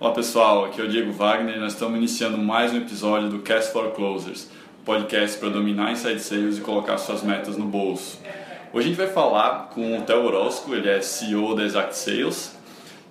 Olá 0.00 0.12
pessoal, 0.12 0.64
aqui 0.64 0.80
é 0.80 0.84
o 0.84 0.88
Diego 0.88 1.10
Wagner 1.10 1.56
e 1.56 1.58
nós 1.58 1.72
estamos 1.72 1.98
iniciando 1.98 2.38
mais 2.38 2.72
um 2.72 2.76
episódio 2.76 3.28
do 3.28 3.40
Cast 3.40 3.72
for 3.72 3.90
Closers, 3.90 4.46
podcast 4.84 5.36
para 5.38 5.48
dominar 5.48 5.90
inside 5.90 6.20
sales 6.20 6.58
e 6.58 6.60
colocar 6.60 6.96
suas 6.98 7.24
metas 7.24 7.56
no 7.56 7.64
bolso. 7.64 8.20
Hoje 8.72 8.86
a 8.86 8.88
gente 8.90 8.96
vai 8.96 9.08
falar 9.08 9.70
com 9.74 9.98
o 9.98 10.02
Theo 10.02 10.24
Orozco, 10.24 10.72
ele 10.72 10.88
é 10.88 11.00
CEO 11.00 11.52
da 11.56 11.64
Exact 11.64 11.96
Sales 11.96 12.56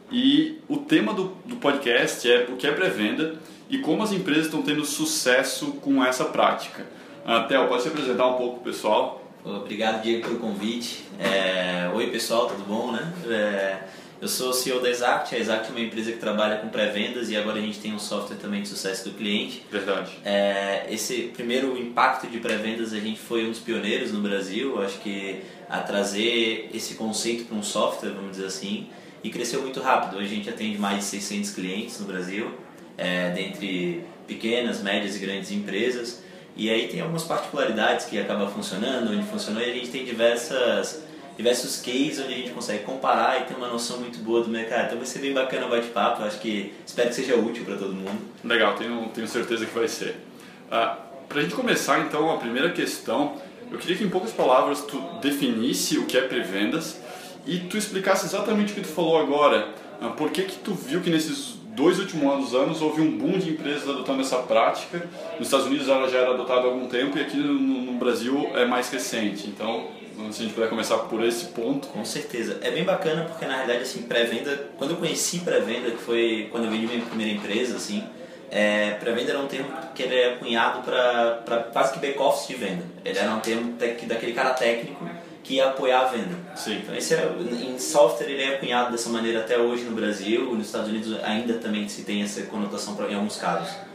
e 0.09 0.61
o 0.69 0.77
tema 0.77 1.13
do, 1.13 1.35
do 1.43 1.57
podcast 1.57 2.31
é 2.31 2.47
o 2.49 2.55
que 2.55 2.65
é 2.65 2.71
pré-venda 2.71 3.35
e 3.69 3.79
como 3.79 4.01
as 4.01 4.13
empresas 4.13 4.45
estão 4.45 4.61
tendo 4.61 4.85
sucesso 4.85 5.73
com 5.81 6.01
essa 6.01 6.23
prática. 6.23 6.85
Uh, 7.25 7.45
Theo, 7.49 7.67
pode 7.67 7.81
se 7.81 7.89
apresentar 7.89 8.27
um 8.27 8.35
pouco 8.35 8.63
pessoal? 8.63 9.29
Obrigado, 9.43 10.01
Diego, 10.03 10.25
pelo 10.25 10.39
convite. 10.39 11.03
É... 11.19 11.91
Oi, 11.93 12.07
pessoal, 12.07 12.47
tudo 12.47 12.63
bom, 12.63 12.93
né? 12.93 13.13
É... 13.29 14.06
Eu 14.19 14.27
sou 14.27 14.49
o 14.49 14.53
CEO 14.53 14.81
da 14.81 14.89
Exact. 14.89 15.35
A 15.35 15.37
Exact 15.37 15.67
é 15.67 15.69
uma 15.69 15.79
empresa 15.79 16.11
que 16.11 16.17
trabalha 16.17 16.57
com 16.57 16.69
pré-vendas 16.69 17.29
e 17.29 17.37
agora 17.37 17.59
a 17.59 17.61
gente 17.61 17.77
tem 17.79 17.93
um 17.93 17.99
software 17.99 18.37
também 18.37 18.63
de 18.63 18.67
sucesso 18.67 19.09
do 19.09 19.15
cliente. 19.15 19.63
Verdade. 19.71 20.11
É... 20.25 20.87
Esse 20.89 21.31
primeiro 21.35 21.77
impacto 21.77 22.25
de 22.25 22.39
pré-vendas, 22.39 22.93
a 22.93 22.99
gente 22.99 23.19
foi 23.19 23.45
um 23.45 23.49
dos 23.49 23.59
pioneiros 23.59 24.11
no 24.11 24.19
Brasil, 24.19 24.81
acho 24.81 24.97
que 24.99 25.43
a 25.69 25.81
trazer 25.81 26.69
esse 26.73 26.95
conceito 26.95 27.45
para 27.45 27.55
um 27.55 27.61
software, 27.61 28.09
vamos 28.09 28.31
dizer 28.31 28.47
assim, 28.47 28.87
e 29.23 29.29
cresceu 29.29 29.61
muito 29.61 29.79
rápido. 29.81 30.17
Hoje 30.17 30.25
a 30.25 30.35
gente 30.35 30.49
atende 30.49 30.79
mais 30.79 30.97
de 30.97 31.03
600 31.03 31.51
clientes 31.51 31.99
no 31.99 32.07
Brasil, 32.07 32.51
é, 32.97 33.29
dentre 33.29 34.03
pequenas, 34.25 34.81
médias 34.81 35.15
e 35.15 35.19
grandes 35.19 35.51
empresas. 35.51 36.23
E 36.55 36.71
aí 36.71 36.87
tem 36.87 37.01
algumas 37.01 37.23
particularidades 37.23 38.07
que 38.07 38.19
acabam 38.19 38.49
funcionando, 38.49 39.11
onde 39.11 39.27
funcionou, 39.27 39.61
e 39.61 39.69
a 39.69 39.73
gente 39.73 39.89
tem 39.89 40.03
diversas, 40.03 41.03
diversos 41.37 41.77
cases 41.81 42.19
onde 42.19 42.33
a 42.33 42.37
gente 42.37 42.49
consegue 42.49 42.83
comparar 42.83 43.41
e 43.41 43.45
ter 43.45 43.53
uma 43.55 43.67
noção 43.67 43.99
muito 43.99 44.17
boa 44.19 44.41
do 44.41 44.49
mercado. 44.49 44.87
Então 44.87 44.97
vai 44.97 45.05
ser 45.05 45.19
bem 45.19 45.33
bacana 45.33 45.67
o 45.67 45.69
bate-papo, 45.69 46.23
acho 46.23 46.39
que 46.39 46.73
espero 46.85 47.09
que 47.09 47.15
seja 47.15 47.35
útil 47.35 47.63
para 47.63 47.77
todo 47.77 47.93
mundo. 47.93 48.19
Legal, 48.43 48.75
tenho, 48.75 49.07
tenho 49.13 49.27
certeza 49.27 49.65
que 49.65 49.73
vai 49.73 49.87
ser. 49.87 50.15
Ah, 50.71 50.97
para 51.29 51.39
a 51.39 51.41
gente 51.43 51.53
começar 51.53 51.99
então, 51.99 52.33
a 52.33 52.37
primeira 52.37 52.71
questão, 52.71 53.35
eu 53.71 53.77
queria 53.77 53.95
que 53.95 54.03
em 54.03 54.09
poucas 54.09 54.31
palavras 54.31 54.81
tu 54.81 54.99
definisse 55.21 55.97
o 55.97 56.05
que 56.05 56.17
é 56.17 56.21
pré-vendas 56.21 56.99
e 57.45 57.59
tu 57.59 57.77
explicasse 57.77 58.25
exatamente 58.25 58.73
o 58.73 58.75
que 58.75 58.81
tu 58.81 58.87
falou 58.87 59.17
agora. 59.17 59.69
Ah, 60.01 60.09
por 60.09 60.31
que 60.31 60.43
que 60.43 60.57
tu 60.57 60.73
viu 60.73 61.01
que 61.01 61.09
nesses 61.09 61.57
dois 61.77 61.99
últimos 61.99 62.55
anos 62.55 62.81
houve 62.81 63.01
um 63.01 63.15
boom 63.15 63.37
de 63.37 63.51
empresas 63.51 63.87
adotando 63.87 64.21
essa 64.21 64.37
prática. 64.37 65.07
Nos 65.37 65.47
Estados 65.47 65.67
Unidos 65.67 65.87
ela 65.87 66.09
já 66.09 66.17
era 66.17 66.31
adotada 66.31 66.61
há 66.61 66.65
algum 66.65 66.87
tempo 66.87 67.19
e 67.19 67.21
aqui 67.21 67.37
no, 67.37 67.53
no 67.53 67.91
Brasil 67.99 68.49
é 68.55 68.65
mais 68.65 68.89
recente. 68.89 69.47
Então, 69.47 69.85
se 70.31 70.41
a 70.41 70.45
gente 70.45 70.53
puder 70.53 70.69
começar 70.69 70.97
por 70.97 71.23
esse 71.23 71.45
ponto. 71.45 71.87
Com 71.87 72.03
certeza. 72.03 72.57
É 72.61 72.71
bem 72.71 72.83
bacana 72.83 73.25
porque 73.25 73.45
na 73.45 73.55
realidade 73.55 73.83
assim, 73.83 74.03
pré-venda, 74.03 74.69
quando 74.77 74.91
eu 74.91 74.97
conheci 74.97 75.39
pré-venda, 75.39 75.91
que 75.91 75.97
foi 75.97 76.47
quando 76.51 76.65
eu 76.65 76.71
vendi 76.71 76.87
minha 76.87 77.05
primeira 77.05 77.33
empresa, 77.33 77.77
assim, 77.77 78.03
é, 78.49 78.91
pré-venda 78.91 79.31
era 79.31 79.39
um 79.39 79.47
termo 79.47 79.69
que 79.93 80.03
ele 80.03 80.15
é 80.15 80.35
cunhado 80.35 80.81
para 80.81 81.63
quase 81.71 81.93
que 81.93 81.99
back-office 81.99 82.47
de 82.47 82.55
venda. 82.55 82.83
Ele 83.03 83.17
era 83.17 83.31
um 83.31 83.39
termo 83.39 83.73
daquele 83.73 84.33
cara 84.33 84.51
técnico 84.51 85.07
que 85.43 85.55
ia 85.55 85.69
apoiar 85.69 86.01
a 86.01 86.05
venda. 86.05 86.35
Sim. 86.55 86.79
Então, 86.83 86.95
esse 86.95 87.13
é, 87.13 87.25
em 87.65 87.79
software 87.79 88.29
ele 88.29 88.43
é 88.43 88.57
cunhado 88.57 88.91
dessa 88.91 89.09
maneira 89.09 89.39
até 89.39 89.57
hoje 89.57 89.83
no 89.83 89.95
Brasil, 89.95 90.53
nos 90.53 90.65
Estados 90.65 90.89
Unidos 90.89 91.17
ainda 91.23 91.53
também 91.55 91.87
se 91.87 92.03
tem 92.03 92.21
essa 92.21 92.41
conotação 92.43 92.95
pra, 92.95 93.09
em 93.09 93.15
alguns 93.15 93.37
casos. 93.37 93.86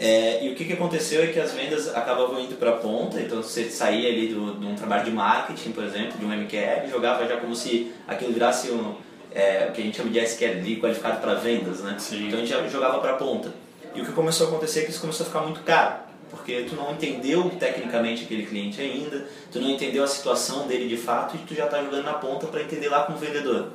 É, 0.00 0.44
e 0.44 0.50
o 0.50 0.54
que, 0.54 0.64
que 0.64 0.72
aconteceu 0.72 1.22
é 1.22 1.26
que 1.26 1.40
as 1.40 1.52
vendas 1.52 1.88
acabavam 1.88 2.38
indo 2.40 2.54
para 2.56 2.70
a 2.70 2.74
ponta, 2.74 3.20
então 3.20 3.42
você 3.42 3.68
saía 3.68 4.08
ali 4.08 4.28
do, 4.28 4.54
de 4.54 4.66
um 4.66 4.74
trabalho 4.76 5.04
de 5.04 5.10
marketing, 5.10 5.72
por 5.72 5.82
exemplo, 5.82 6.18
de 6.18 6.24
um 6.24 6.28
MQL, 6.28 6.88
jogava 6.88 7.26
já 7.26 7.36
como 7.36 7.54
se 7.54 7.92
aquilo 8.06 8.32
virasse 8.32 8.70
um, 8.70 8.94
é, 9.32 9.66
o 9.68 9.72
que 9.72 9.80
a 9.80 9.84
gente 9.84 9.96
chama 9.96 10.10
de 10.10 10.20
SQL, 10.20 10.80
qualificado 10.80 11.20
para 11.20 11.34
vendas, 11.34 11.80
né? 11.80 11.96
Sim. 11.98 12.28
Então 12.28 12.38
a 12.38 12.42
gente 12.42 12.50
já 12.50 12.66
jogava 12.68 13.00
para 13.00 13.12
a 13.12 13.16
ponta. 13.16 13.52
E 13.94 14.00
o 14.00 14.04
que 14.04 14.12
começou 14.12 14.46
a 14.46 14.50
acontecer 14.50 14.80
é 14.80 14.84
que 14.84 14.90
isso 14.90 15.00
começou 15.00 15.24
a 15.24 15.26
ficar 15.26 15.40
muito 15.40 15.60
caro 15.62 16.08
porque 16.30 16.66
tu 16.68 16.76
não 16.76 16.92
entendeu 16.92 17.50
tecnicamente 17.58 18.24
aquele 18.24 18.46
cliente 18.46 18.80
ainda, 18.80 19.26
tu 19.50 19.60
não 19.60 19.68
entendeu 19.68 20.04
a 20.04 20.06
situação 20.06 20.66
dele 20.66 20.88
de 20.88 20.96
fato 20.96 21.36
e 21.36 21.38
tu 21.40 21.54
já 21.54 21.64
está 21.64 21.82
jogando 21.82 22.04
na 22.04 22.14
ponta 22.14 22.46
para 22.46 22.62
entender 22.62 22.88
lá 22.88 23.04
com 23.04 23.14
o 23.14 23.16
vendedor. 23.16 23.72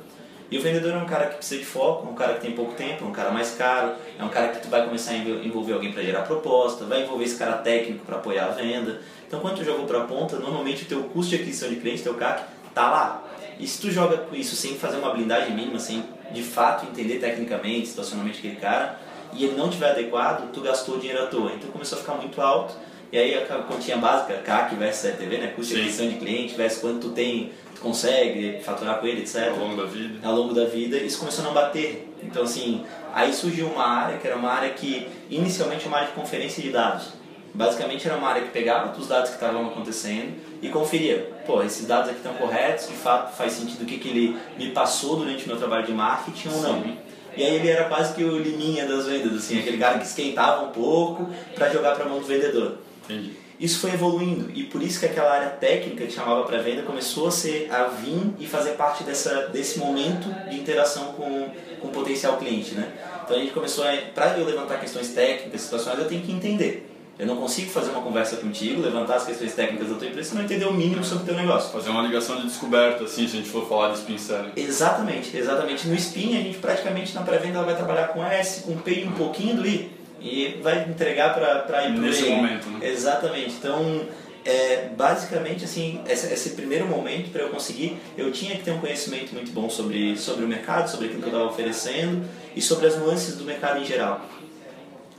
E 0.50 0.58
o 0.58 0.62
vendedor 0.62 0.92
é 0.92 0.96
um 0.96 1.06
cara 1.06 1.26
que 1.26 1.36
precisa 1.36 1.60
de 1.60 1.66
foco, 1.66 2.08
um 2.08 2.14
cara 2.14 2.34
que 2.34 2.42
tem 2.42 2.52
pouco 2.52 2.74
tempo, 2.74 3.04
um 3.04 3.12
cara 3.12 3.30
mais 3.30 3.54
caro, 3.54 3.94
é 4.18 4.22
um 4.22 4.28
cara 4.28 4.48
que 4.48 4.60
tu 4.60 4.68
vai 4.68 4.84
começar 4.84 5.12
a 5.12 5.16
envolver 5.16 5.72
alguém 5.72 5.92
para 5.92 6.02
gerar 6.02 6.22
proposta, 6.22 6.84
vai 6.84 7.02
envolver 7.02 7.24
esse 7.24 7.36
cara 7.36 7.54
técnico 7.54 8.04
para 8.04 8.16
apoiar 8.16 8.46
a 8.46 8.50
venda. 8.50 9.00
Então 9.26 9.40
quando 9.40 9.56
tu 9.56 9.64
jogou 9.64 9.86
para 9.86 10.00
a 10.00 10.04
ponta, 10.04 10.36
normalmente 10.36 10.84
o 10.84 10.86
teu 10.86 11.02
custo 11.04 11.30
de 11.30 11.36
aquisição 11.36 11.68
de 11.68 11.76
cliente, 11.76 12.02
teu 12.02 12.14
CAC, 12.14 12.44
tá 12.74 12.90
lá. 12.90 13.24
E 13.58 13.66
se 13.66 13.80
tu 13.80 13.90
joga 13.90 14.18
com 14.18 14.36
isso 14.36 14.54
sem 14.54 14.76
fazer 14.76 14.98
uma 14.98 15.10
blindagem 15.10 15.54
mínima, 15.54 15.78
sem 15.78 16.04
de 16.30 16.42
fato 16.42 16.86
entender 16.86 17.18
tecnicamente, 17.18 17.88
situacionalmente 17.88 18.38
aquele 18.38 18.56
cara, 18.56 18.98
e 19.32 19.44
ele 19.44 19.56
não 19.56 19.68
tiver 19.68 19.90
adequado, 19.90 20.50
tu 20.52 20.60
gastou 20.60 20.98
dinheiro 20.98 21.22
à 21.22 21.26
toa. 21.26 21.52
Então 21.52 21.70
começou 21.70 21.98
a 21.98 22.00
ficar 22.00 22.14
muito 22.14 22.40
alto. 22.40 22.74
E 23.12 23.18
aí 23.18 23.34
a 23.36 23.42
continha 23.62 23.96
básica, 23.96 24.34
CAC 24.38 24.74
versus 24.74 25.04
LTV, 25.04 25.38
né? 25.38 25.46
Custo 25.54 25.74
de 25.74 25.80
aquisição 25.80 26.08
de 26.08 26.16
cliente 26.16 26.54
versus 26.54 26.80
quanto 26.80 27.08
tu 27.08 27.10
tem, 27.10 27.52
consegue 27.84 28.60
faturar 28.64 28.98
com 28.98 29.06
ele, 29.06 29.20
etc. 29.20 29.50
Ao 29.50 29.58
longo 29.58 29.76
da 29.76 29.84
vida. 29.84 30.26
Ao 30.26 30.34
longo 30.34 30.54
da 30.54 30.64
vida, 30.64 30.96
isso 30.96 31.18
começou 31.18 31.44
a 31.44 31.48
não 31.48 31.54
bater. 31.54 32.12
Então 32.22 32.42
assim, 32.42 32.82
aí 33.12 33.32
surgiu 33.32 33.66
uma 33.66 33.86
área 33.86 34.18
que 34.18 34.26
era 34.26 34.36
uma 34.36 34.50
área 34.50 34.70
que 34.70 35.06
inicialmente 35.30 35.86
uma 35.86 35.98
área 35.98 36.08
de 36.08 36.14
conferência 36.14 36.62
de 36.62 36.70
dados. 36.70 37.08
Basicamente 37.52 38.08
era 38.08 38.16
uma 38.16 38.28
área 38.28 38.42
que 38.42 38.48
pegava 38.48 38.98
os 38.98 39.06
dados 39.06 39.28
que 39.28 39.36
estavam 39.36 39.66
acontecendo 39.66 40.32
e 40.60 40.68
conferia, 40.70 41.30
pô, 41.46 41.62
esses 41.62 41.86
dados 41.86 42.08
aqui 42.08 42.16
estão 42.16 42.34
corretos, 42.34 42.88
de 42.88 42.94
fato 42.94 43.36
faz 43.36 43.52
sentido 43.52 43.82
o 43.82 43.86
que, 43.86 43.98
que 43.98 44.08
ele 44.08 44.36
me 44.58 44.70
passou 44.70 45.16
durante 45.16 45.44
o 45.44 45.48
meu 45.48 45.56
trabalho 45.56 45.86
de 45.86 45.92
marketing 45.92 46.48
ou 46.48 46.62
não. 46.62 46.82
Sim. 46.82 46.98
E 47.36 47.44
aí 47.44 47.54
ele 47.56 47.68
era 47.68 47.84
quase 47.84 48.14
que 48.14 48.24
o 48.24 48.38
liminha 48.38 48.86
das 48.86 49.06
vendas, 49.06 49.36
assim, 49.36 49.58
aquele 49.58 49.78
cara 49.78 49.98
que 49.98 50.06
esquentava 50.06 50.64
um 50.64 50.70
pouco 50.70 51.28
para 51.54 51.68
jogar 51.68 51.94
para 51.94 52.06
a 52.06 52.08
mão 52.08 52.18
do 52.18 52.26
vendedor. 52.26 52.78
Entendi. 53.04 53.43
Isso 53.58 53.78
foi 53.78 53.92
evoluindo 53.92 54.50
e 54.52 54.64
por 54.64 54.82
isso 54.82 54.98
que 54.98 55.06
aquela 55.06 55.32
área 55.32 55.50
técnica 55.50 56.04
que 56.04 56.12
chamava 56.12 56.42
para 56.44 56.58
venda 56.58 56.82
começou 56.82 57.28
a 57.28 57.30
ser 57.30 57.68
a 57.70 57.84
vir 57.84 58.34
e 58.38 58.46
fazer 58.46 58.72
parte 58.72 59.04
dessa 59.04 59.48
desse 59.48 59.78
momento 59.78 60.28
de 60.50 60.56
interação 60.56 61.12
com, 61.12 61.48
com 61.80 61.88
o 61.88 61.90
potencial 61.90 62.36
cliente, 62.36 62.74
né? 62.74 62.92
Então 63.24 63.36
a 63.36 63.40
gente 63.40 63.52
começou 63.52 63.84
a 63.84 63.96
para 64.14 64.38
eu 64.38 64.44
levantar 64.44 64.80
questões 64.80 65.08
técnicas, 65.10 65.60
situações, 65.60 65.98
eu 65.98 66.08
tenho 66.08 66.22
que 66.22 66.32
entender. 66.32 66.90
Eu 67.16 67.26
não 67.28 67.36
consigo 67.36 67.70
fazer 67.70 67.90
uma 67.90 68.02
conversa 68.02 68.36
contigo, 68.36 68.82
levantar 68.82 69.16
as 69.16 69.24
questões 69.24 69.54
técnicas 69.54 69.88
da 69.88 69.94
tua 69.94 70.08
empresa 70.08 70.30
se 70.30 70.34
não 70.34 70.42
entender 70.42 70.64
o 70.64 70.72
mínimo 70.72 71.04
sobre 71.04 71.22
o 71.22 71.26
teu 71.26 71.36
negócio. 71.36 71.70
Fazer 71.70 71.90
uma 71.90 72.02
ligação 72.02 72.36
de 72.36 72.42
descoberta, 72.42 73.04
assim, 73.04 73.28
se 73.28 73.36
a 73.36 73.40
gente 73.40 73.48
for 73.48 73.68
falar 73.68 73.92
de 73.92 73.98
spin 73.98 74.18
selling. 74.18 74.50
Exatamente, 74.56 75.36
exatamente. 75.36 75.86
No 75.86 75.94
spin, 75.94 76.36
a 76.36 76.42
gente 76.42 76.58
praticamente 76.58 77.14
na 77.14 77.22
pré-venda 77.22 77.62
vai 77.62 77.76
trabalhar 77.76 78.08
com 78.08 78.24
S, 78.24 78.62
com 78.62 78.76
P 78.78 79.02
e 79.02 79.04
um 79.04 79.12
pouquinho 79.12 79.54
do 79.54 79.64
I. 79.64 79.93
E 80.24 80.58
vai 80.62 80.88
entregar 80.88 81.34
para 81.34 81.84
ir 81.84 81.92
Nesse 81.92 82.24
momento, 82.24 82.66
né? 82.70 82.88
Exatamente. 82.88 83.56
Então, 83.58 84.08
é, 84.42 84.88
basicamente, 84.96 85.64
assim, 85.64 86.00
esse, 86.08 86.32
esse 86.32 86.50
primeiro 86.50 86.86
momento 86.86 87.30
para 87.30 87.42
eu 87.42 87.50
conseguir, 87.50 87.98
eu 88.16 88.32
tinha 88.32 88.56
que 88.56 88.62
ter 88.62 88.70
um 88.70 88.80
conhecimento 88.80 89.34
muito 89.34 89.52
bom 89.52 89.68
sobre, 89.68 90.16
sobre 90.16 90.44
o 90.44 90.48
mercado, 90.48 90.90
sobre 90.90 91.06
aquilo 91.06 91.20
que 91.20 91.28
eu 91.28 91.32
estava 91.32 91.50
oferecendo 91.50 92.24
e 92.56 92.62
sobre 92.62 92.86
as 92.86 92.96
nuances 92.96 93.36
do 93.36 93.44
mercado 93.44 93.80
em 93.80 93.84
geral. 93.84 94.26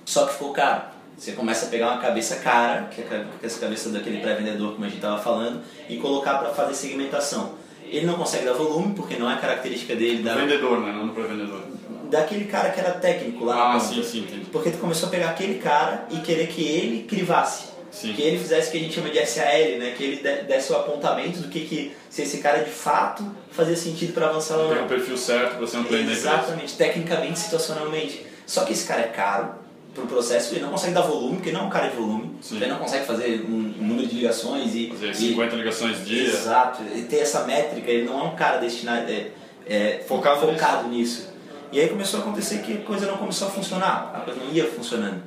Só 0.04 0.26
que 0.26 0.34
ficou 0.34 0.52
caro 0.52 0.96
você 1.18 1.32
começa 1.32 1.68
a 1.68 1.70
pegar 1.70 1.92
uma 1.92 2.02
cabeça 2.02 2.36
cara, 2.38 2.84
que 2.92 3.02
é 3.02 3.26
essa 3.42 3.60
cabeça 3.60 3.90
daquele 3.90 4.20
pré-vendedor, 4.20 4.74
como 4.74 4.84
a 4.84 4.88
gente 4.88 4.98
estava 4.98 5.22
falando, 5.22 5.62
e 5.88 5.98
colocar 5.98 6.40
para 6.40 6.50
fazer 6.50 6.74
segmentação. 6.74 7.54
Ele 7.86 8.06
não 8.06 8.16
consegue 8.16 8.46
dar 8.46 8.54
volume, 8.54 8.94
porque 8.94 9.16
não 9.16 9.32
é 9.32 9.38
característica 9.38 9.96
dele. 9.96 10.24
Do 10.24 10.36
vendedor, 10.36 10.82
né? 10.82 10.92
Não 10.92 11.08
do 11.08 11.14
pré-vendedor. 11.14 11.62
Daquele 12.10 12.46
cara 12.46 12.70
que 12.70 12.80
era 12.80 12.92
técnico 12.92 13.46
lá. 13.46 13.76
Ah, 13.76 13.80
sim, 13.80 14.02
sim, 14.04 14.20
entendi. 14.20 14.46
Porque 14.52 14.72
tu 14.72 14.78
começou 14.78 15.08
a 15.08 15.12
pegar 15.12 15.30
aquele 15.30 15.60
cara 15.60 16.06
e 16.10 16.20
querer 16.20 16.48
que 16.48 16.62
ele 16.62 17.04
crivasse. 17.04 17.76
Sim. 17.92 18.14
Que 18.14 18.22
ele 18.22 18.38
fizesse 18.38 18.68
o 18.68 18.72
que 18.72 18.78
a 18.78 18.82
gente 18.82 18.94
chama 18.94 19.10
de 19.10 19.26
SAL, 19.26 19.80
né? 19.80 19.94
Que 19.98 20.04
ele 20.04 20.44
desse 20.44 20.72
o 20.74 20.76
apontamento 20.76 21.40
do 21.40 21.48
que, 21.48 21.62
que 21.62 21.96
se 22.10 22.24
esse 22.24 22.40
cara 22.40 22.60
de 22.60 22.70
fato 22.70 23.24
fazia 23.52 23.76
sentido 23.76 24.14
para 24.14 24.28
avançar 24.28 24.58
ou 24.58 24.68
não. 24.68 24.76
Tem 24.76 24.86
o 24.86 24.88
perfil 24.88 25.18
certo 25.18 25.58
para 25.58 25.68
ser 25.68 25.78
um 25.78 25.84
cliente 25.86 26.12
Exatamente, 26.12 26.76
tecnicamente, 26.76 27.40
situacionalmente. 27.40 28.26
Só 28.46 28.66
que 28.66 28.74
esse 28.74 28.86
cara 28.86 29.02
é 29.02 29.08
caro, 29.08 29.56
para 29.96 30.04
o 30.04 30.08
processo, 30.08 30.54
ele 30.54 30.62
não 30.62 30.72
consegue 30.72 30.94
dar 30.94 31.02
volume, 31.02 31.36
porque 31.36 31.50
ele 31.50 31.58
não 31.58 31.64
é 31.64 31.68
um 31.68 31.70
cara 31.70 31.88
de 31.88 31.96
volume, 31.96 32.36
Sim. 32.42 32.58
ele 32.58 32.68
não 32.68 32.78
consegue 32.78 33.06
fazer 33.06 33.46
um, 33.50 33.74
um 33.80 33.88
número 33.88 34.06
de 34.06 34.16
ligações 34.16 34.76
e. 34.76 34.90
Fazer 34.90 35.16
50 35.16 35.56
e, 35.56 35.58
ligações 35.58 36.06
dia. 36.06 36.28
Exato, 36.28 36.84
e 36.94 37.04
ter 37.04 37.20
essa 37.20 37.46
métrica, 37.46 37.90
ele 37.90 38.04
não 38.04 38.20
é 38.20 38.24
um 38.24 38.36
cara 38.36 38.58
destinado, 38.58 39.10
é, 39.10 39.32
é, 39.66 40.04
focado, 40.06 40.42
focado 40.42 40.90
nisso. 40.90 41.22
nisso. 41.22 41.35
E 41.72 41.80
aí 41.80 41.90
começou 41.90 42.20
a 42.20 42.24
acontecer 42.24 42.60
que 42.60 42.74
a 42.74 42.82
coisa 42.82 43.06
não 43.06 43.18
começou 43.18 43.48
a 43.48 43.52
funcionar, 43.52 44.12
a 44.16 44.20
coisa 44.22 44.40
não 44.40 44.52
ia 44.52 44.66
funcionando. 44.68 45.22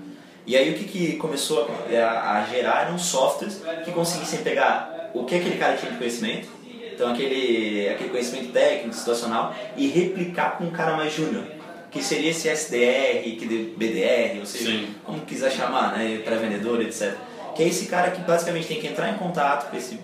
E 0.46 0.56
aí 0.56 0.70
o 0.70 0.78
que, 0.78 0.84
que 0.84 1.16
começou 1.16 1.68
a, 1.90 2.38
a 2.38 2.44
gerar 2.46 2.86
eram 2.86 2.98
softwares 2.98 3.60
que 3.84 3.90
conseguissem 3.90 4.40
pegar 4.40 5.10
o 5.12 5.24
que 5.24 5.34
aquele 5.34 5.58
cara 5.58 5.76
tinha 5.76 5.92
de 5.92 5.98
conhecimento, 5.98 6.48
então 6.92 7.12
aquele, 7.12 7.88
aquele 7.88 8.08
conhecimento 8.08 8.52
técnico, 8.52 8.94
situacional, 8.94 9.54
e 9.76 9.88
replicar 9.88 10.56
com 10.56 10.64
um 10.64 10.70
cara 10.70 10.96
mais 10.96 11.12
júnior 11.12 11.58
que 11.90 12.02
seria 12.02 12.30
esse 12.30 12.48
SDR, 12.48 13.22
que 13.38 13.74
BDR, 13.76 14.40
ou 14.40 14.46
seja, 14.46 14.70
Sim. 14.70 14.94
como 15.04 15.20
quiser 15.22 15.50
chamar, 15.50 15.96
né, 15.96 16.20
pré-vendedor, 16.24 16.80
etc. 16.82 17.14
Que 17.54 17.62
é 17.62 17.68
esse 17.68 17.86
cara 17.86 18.10
que 18.10 18.20
basicamente 18.20 18.68
tem 18.68 18.80
que 18.80 18.86
entrar 18.86 19.10
em 19.10 19.16
contato 19.16 19.70
com 19.70 19.76
esse, 19.76 19.98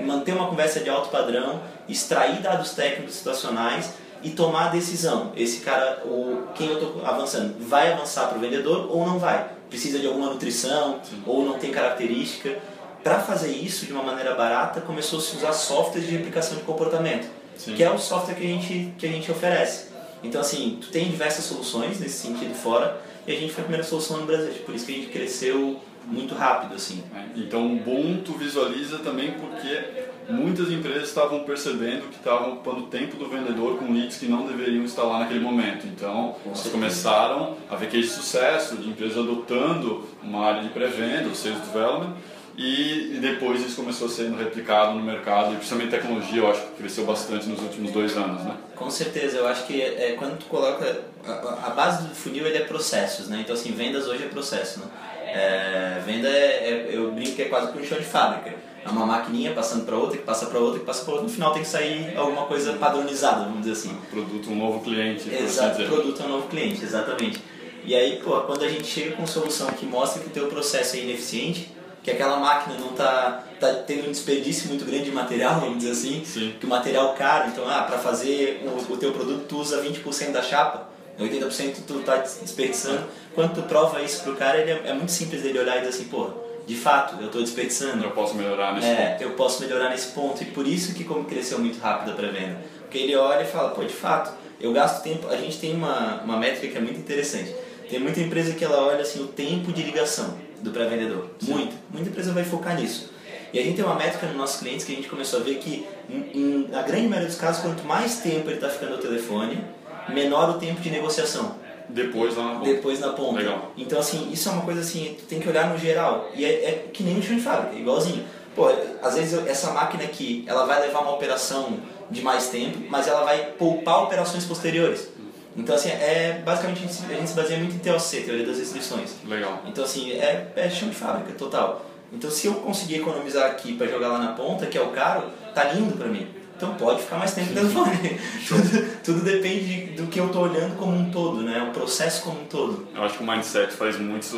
manter 0.00 0.32
uma 0.32 0.48
conversa 0.48 0.80
de 0.80 0.90
alto 0.90 1.10
padrão, 1.10 1.62
extrair 1.88 2.40
dados 2.40 2.72
técnicos 2.72 3.14
situacionais 3.14 3.92
e 4.22 4.30
tomar 4.30 4.66
a 4.66 4.68
decisão. 4.68 5.32
Esse 5.36 5.60
cara, 5.60 6.02
o, 6.04 6.48
quem 6.54 6.68
eu 6.68 6.74
estou 6.74 7.04
avançando, 7.04 7.54
vai 7.58 7.92
avançar 7.92 8.28
para 8.28 8.38
o 8.38 8.40
vendedor 8.40 8.88
ou 8.90 9.06
não 9.06 9.18
vai? 9.18 9.50
Precisa 9.68 9.98
de 9.98 10.06
alguma 10.06 10.30
nutrição 10.30 11.00
Sim. 11.02 11.22
ou 11.26 11.44
não 11.44 11.58
tem 11.58 11.70
característica? 11.70 12.58
Para 13.02 13.18
fazer 13.18 13.50
isso 13.50 13.84
de 13.84 13.92
uma 13.92 14.02
maneira 14.02 14.34
barata, 14.34 14.80
começou 14.80 15.18
a 15.18 15.22
se 15.22 15.36
usar 15.36 15.52
softwares 15.52 16.08
de 16.08 16.16
replicação 16.16 16.56
de 16.56 16.62
comportamento, 16.62 17.28
Sim. 17.56 17.74
que 17.74 17.82
é 17.82 17.90
o 17.90 17.98
software 17.98 18.34
que 18.34 18.44
a 18.44 18.48
gente, 18.48 18.94
que 18.96 19.06
a 19.06 19.08
gente 19.08 19.30
oferece. 19.30 19.86
Então, 20.22 20.40
assim, 20.40 20.78
tu 20.80 20.88
tem 20.88 21.10
diversas 21.10 21.44
soluções 21.44 21.98
nesse 21.98 22.26
sentido 22.26 22.54
fora, 22.54 23.00
e 23.26 23.32
a 23.32 23.38
gente 23.38 23.52
foi 23.52 23.62
a 23.62 23.64
primeira 23.64 23.84
solução 23.84 24.18
no 24.18 24.26
Brasil, 24.26 24.52
por 24.64 24.74
isso 24.74 24.86
que 24.86 24.92
a 24.92 24.94
gente 24.96 25.08
cresceu 25.08 25.80
muito 26.06 26.34
rápido, 26.34 26.74
assim. 26.74 27.02
É, 27.14 27.38
então, 27.38 27.76
bom, 27.76 28.18
tu 28.24 28.32
visualiza 28.32 28.98
também 28.98 29.32
porque 29.32 29.84
muitas 30.28 30.70
empresas 30.70 31.08
estavam 31.08 31.44
percebendo 31.44 32.08
que 32.08 32.16
estavam 32.16 32.54
ocupando 32.54 32.82
tempo 32.82 33.16
do 33.16 33.28
vendedor 33.28 33.78
com 33.78 33.92
leads 33.92 34.18
que 34.18 34.26
não 34.26 34.46
deveriam 34.46 34.84
estar 34.84 35.02
lá 35.02 35.20
naquele 35.20 35.40
momento. 35.40 35.86
Então, 35.86 36.36
eles 36.46 36.62
começaram 36.68 37.56
a 37.70 37.76
ver 37.76 37.88
que 37.88 38.00
de 38.00 38.06
sucesso 38.06 38.76
de 38.76 38.88
empresas 38.88 39.18
adotando 39.18 40.06
uma 40.22 40.44
área 40.44 40.62
de 40.62 40.68
pré-venda, 40.68 41.28
o 41.28 41.34
sales 41.34 41.60
development, 41.60 42.14
e, 42.56 43.18
depois 43.20 43.62
isso 43.62 43.76
começou 43.76 44.08
a 44.08 44.10
sendo 44.10 44.36
replicado 44.36 44.94
no 44.94 45.02
mercado 45.02 45.52
e 45.52 45.56
principalmente 45.56 45.90
tecnologia 45.90 46.42
eu 46.42 46.50
acho 46.50 46.60
que 46.60 46.82
cresceu 46.82 47.04
bastante 47.06 47.46
nos 47.48 47.60
últimos 47.60 47.90
dois 47.92 48.14
anos 48.16 48.44
né? 48.44 48.54
Com 48.76 48.90
certeza 48.90 49.38
eu 49.38 49.46
acho 49.46 49.66
que 49.66 49.80
é, 49.80 50.16
quando 50.18 50.38
tu 50.38 50.46
coloca 50.46 51.00
a, 51.24 51.68
a, 51.68 51.70
base 51.70 52.06
do 52.06 52.14
funil 52.14 52.46
ele 52.46 52.58
é 52.58 52.64
processos 52.64 53.28
né? 53.28 53.40
Então 53.40 53.54
assim 53.54 53.72
vendas 53.72 54.06
hoje 54.06 54.24
é 54.24 54.26
processo 54.26 54.80
né? 54.80 54.86
É, 55.24 56.02
venda 56.04 56.28
é, 56.28 56.90
é, 56.90 56.90
eu 56.92 57.10
brinco 57.12 57.32
que 57.32 57.42
é 57.42 57.44
quase 57.46 57.72
que 57.72 57.78
um 57.78 57.84
chão 57.84 57.98
de 57.98 58.04
fábrica 58.04 58.54
é 58.84 58.88
uma 58.88 59.06
maquininha 59.06 59.52
passando 59.52 59.84
para 59.84 59.96
outra 59.96 60.18
que 60.18 60.24
passa 60.24 60.46
para 60.46 60.58
outra 60.58 60.80
que 60.80 60.86
passa 60.86 61.04
para 61.04 61.12
outra 61.14 61.28
no 61.28 61.32
final 61.32 61.52
tem 61.52 61.62
que 61.62 61.68
sair 61.68 62.16
alguma 62.16 62.46
coisa 62.46 62.72
padronizada 62.74 63.44
vamos 63.44 63.60
dizer 63.60 63.72
assim 63.72 63.96
produto 64.10 64.50
um 64.50 64.56
novo 64.56 64.80
cliente 64.80 65.32
exato 65.32 65.82
assim 65.82 65.86
produto 65.86 66.22
um 66.22 66.28
novo 66.28 66.48
cliente 66.48 66.84
exatamente 66.84 67.40
e 67.84 67.94
aí 67.94 68.20
pô 68.22 68.40
quando 68.42 68.64
a 68.64 68.68
gente 68.68 68.86
chega 68.86 69.16
com 69.16 69.26
solução 69.26 69.68
que 69.68 69.86
mostra 69.86 70.22
que 70.22 70.28
o 70.28 70.30
teu 70.30 70.48
processo 70.48 70.96
é 70.96 71.00
ineficiente 71.00 71.70
que 72.02 72.10
aquela 72.10 72.36
máquina 72.38 72.76
não 72.78 72.90
está 72.90 73.44
tá 73.60 73.72
tendo 73.86 74.08
um 74.08 74.10
desperdício 74.10 74.68
muito 74.68 74.84
grande 74.84 75.04
de 75.04 75.12
material, 75.12 75.60
vamos 75.60 75.78
dizer 75.78 75.92
assim, 75.92 76.24
Sim. 76.24 76.54
que 76.58 76.66
o 76.66 76.68
material 76.68 77.14
caro, 77.14 77.48
então 77.48 77.68
ah, 77.68 77.82
para 77.82 77.98
fazer 77.98 78.60
o, 78.64 78.92
o 78.92 78.96
teu 78.96 79.12
produto 79.12 79.44
tu 79.48 79.58
usa 79.58 79.80
20% 79.80 80.32
da 80.32 80.42
chapa, 80.42 80.88
80% 81.18 81.76
tu 81.86 82.00
está 82.00 82.16
desperdiçando. 82.16 83.04
Quando 83.34 83.54
tu 83.54 83.62
prova 83.62 84.02
isso 84.02 84.22
pro 84.24 84.34
cara, 84.34 84.58
ele 84.58 84.70
é, 84.70 84.90
é, 84.90 84.94
muito 84.94 85.12
simples 85.12 85.42
dele 85.42 85.58
olhar 85.58 85.76
e 85.76 85.80
dizer 85.80 85.90
assim, 85.90 86.04
pô, 86.04 86.30
de 86.66 86.74
fato, 86.76 87.20
eu 87.20 87.26
estou 87.26 87.40
desperdiçando. 87.40 88.04
Eu 88.04 88.10
posso 88.12 88.34
melhorar 88.34 88.74
nesse 88.74 88.88
é, 88.88 89.10
ponto. 89.10 89.22
eu 89.22 89.30
posso 89.30 89.62
melhorar 89.62 89.90
nesse 89.90 90.08
ponto 90.12 90.42
e 90.42 90.46
por 90.46 90.66
isso 90.66 90.94
que 90.94 91.04
como 91.04 91.24
cresceu 91.24 91.58
muito 91.58 91.80
rápido 91.80 92.12
a 92.12 92.14
pré-venda. 92.14 92.58
Porque 92.80 92.98
ele 92.98 93.16
olha 93.16 93.42
e 93.42 93.46
fala, 93.46 93.70
pô, 93.70 93.82
de 93.82 93.92
fato, 93.92 94.32
eu 94.60 94.72
gasto 94.72 95.02
tempo, 95.02 95.28
a 95.28 95.36
gente 95.36 95.58
tem 95.58 95.74
uma, 95.74 96.22
uma 96.22 96.36
métrica 96.36 96.68
que 96.68 96.78
é 96.78 96.80
muito 96.80 96.98
interessante. 96.98 97.54
Tem 97.88 97.98
muita 97.98 98.20
empresa 98.20 98.54
que 98.54 98.64
ela 98.64 98.82
olha 98.86 99.02
assim 99.02 99.20
o 99.22 99.26
tempo 99.26 99.72
de 99.72 99.82
ligação 99.82 100.38
do 100.60 100.70
pré-vendedor. 100.70 101.30
Muita. 101.42 101.74
Muita 101.90 102.08
empresa 102.08 102.32
vai 102.32 102.44
focar 102.44 102.76
nisso. 102.76 103.10
E 103.52 103.58
a 103.58 103.62
gente 103.62 103.76
tem 103.76 103.84
uma 103.84 103.96
métrica 103.96 104.26
nos 104.26 104.36
nossos 104.36 104.60
clientes 104.60 104.86
que 104.86 104.92
a 104.92 104.96
gente 104.96 105.08
começou 105.08 105.40
a 105.40 105.42
ver 105.42 105.56
que, 105.56 105.86
em, 106.08 106.68
na 106.70 106.80
grande 106.82 107.06
maioria 107.06 107.28
dos 107.28 107.36
casos, 107.36 107.62
quanto 107.62 107.84
mais 107.84 108.20
tempo 108.20 108.48
ele 108.48 108.54
está 108.54 108.70
ficando 108.70 108.92
no 108.92 108.98
telefone, 108.98 109.62
menor 110.08 110.50
o 110.50 110.54
tempo 110.54 110.80
de 110.80 110.88
negociação. 110.88 111.56
Depois 111.88 112.36
lá 112.36 112.44
na 112.44 112.54
ponta. 112.58 112.72
Depois 112.72 113.00
na 113.00 113.08
ponta. 113.10 113.38
Legal. 113.38 113.72
Então, 113.76 113.98
assim, 113.98 114.30
isso 114.32 114.48
é 114.48 114.52
uma 114.52 114.62
coisa 114.62 114.80
assim, 114.80 115.16
tu 115.18 115.24
tem 115.26 115.40
que 115.40 115.48
olhar 115.48 115.68
no 115.68 115.78
geral. 115.78 116.30
E 116.34 116.44
é, 116.44 116.48
é 116.48 116.88
que 116.92 117.02
nem 117.02 117.18
um 117.18 117.22
chão 117.22 117.36
de 117.36 117.42
fábrica, 117.42 117.76
igualzinho. 117.76 118.24
Pô, 118.54 118.70
às 119.02 119.14
vezes 119.14 119.32
eu, 119.32 119.46
essa 119.46 119.70
máquina 119.72 120.04
aqui, 120.04 120.44
ela 120.46 120.66
vai 120.66 120.80
levar 120.80 121.00
uma 121.00 121.14
operação 121.14 121.78
de 122.10 122.20
mais 122.20 122.48
tempo, 122.48 122.78
mas 122.90 123.08
ela 123.08 123.24
vai 123.24 123.52
poupar 123.58 124.04
operações 124.04 124.44
posteriores. 124.44 125.08
Então, 125.56 125.74
assim, 125.74 125.90
é, 125.90 126.40
basicamente 126.44 126.84
a 126.84 126.86
gente, 126.86 127.12
a 127.12 127.14
gente 127.14 127.28
se 127.28 127.36
baseia 127.36 127.58
muito 127.58 127.74
em 127.74 127.78
TOC, 127.78 128.22
Teoria 128.24 128.46
das 128.46 128.58
Restrições. 128.58 129.16
Legal. 129.26 129.62
Então, 129.66 129.84
assim, 129.84 130.12
é, 130.12 130.50
é 130.56 130.70
chão 130.70 130.88
de 130.88 130.94
fábrica, 130.94 131.32
total. 131.32 131.84
Então, 132.12 132.30
se 132.30 132.46
eu 132.46 132.54
conseguir 132.54 132.96
economizar 132.96 133.50
aqui 133.50 133.74
para 133.74 133.86
jogar 133.86 134.08
lá 134.08 134.18
na 134.18 134.32
ponta, 134.32 134.66
que 134.66 134.76
é 134.76 134.80
o 134.80 134.88
caro, 134.88 135.30
tá 135.54 135.64
lindo 135.64 135.96
para 135.96 136.08
mim. 136.08 136.26
Então 136.62 136.76
pode 136.76 137.02
ficar 137.02 137.18
mais 137.18 137.34
tempo 137.34 137.48
no 137.48 137.54
telefone. 137.56 138.20
tudo, 138.46 139.02
tudo 139.02 139.24
depende 139.24 139.96
do 139.96 140.06
que 140.06 140.20
eu 140.20 140.26
estou 140.26 140.42
olhando 140.44 140.76
como 140.76 140.96
um 140.96 141.10
todo, 141.10 141.42
né? 141.42 141.60
O 141.60 141.72
processo 141.72 142.22
como 142.22 142.40
um 142.40 142.44
todo. 142.44 142.86
Eu 142.94 143.02
acho 143.02 143.18
que 143.18 143.24
o 143.24 143.26
mindset 143.26 143.72
faz 143.72 143.98
muito, 143.98 144.28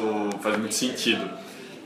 faz 0.40 0.56
muito 0.56 0.74
sentido. 0.74 1.28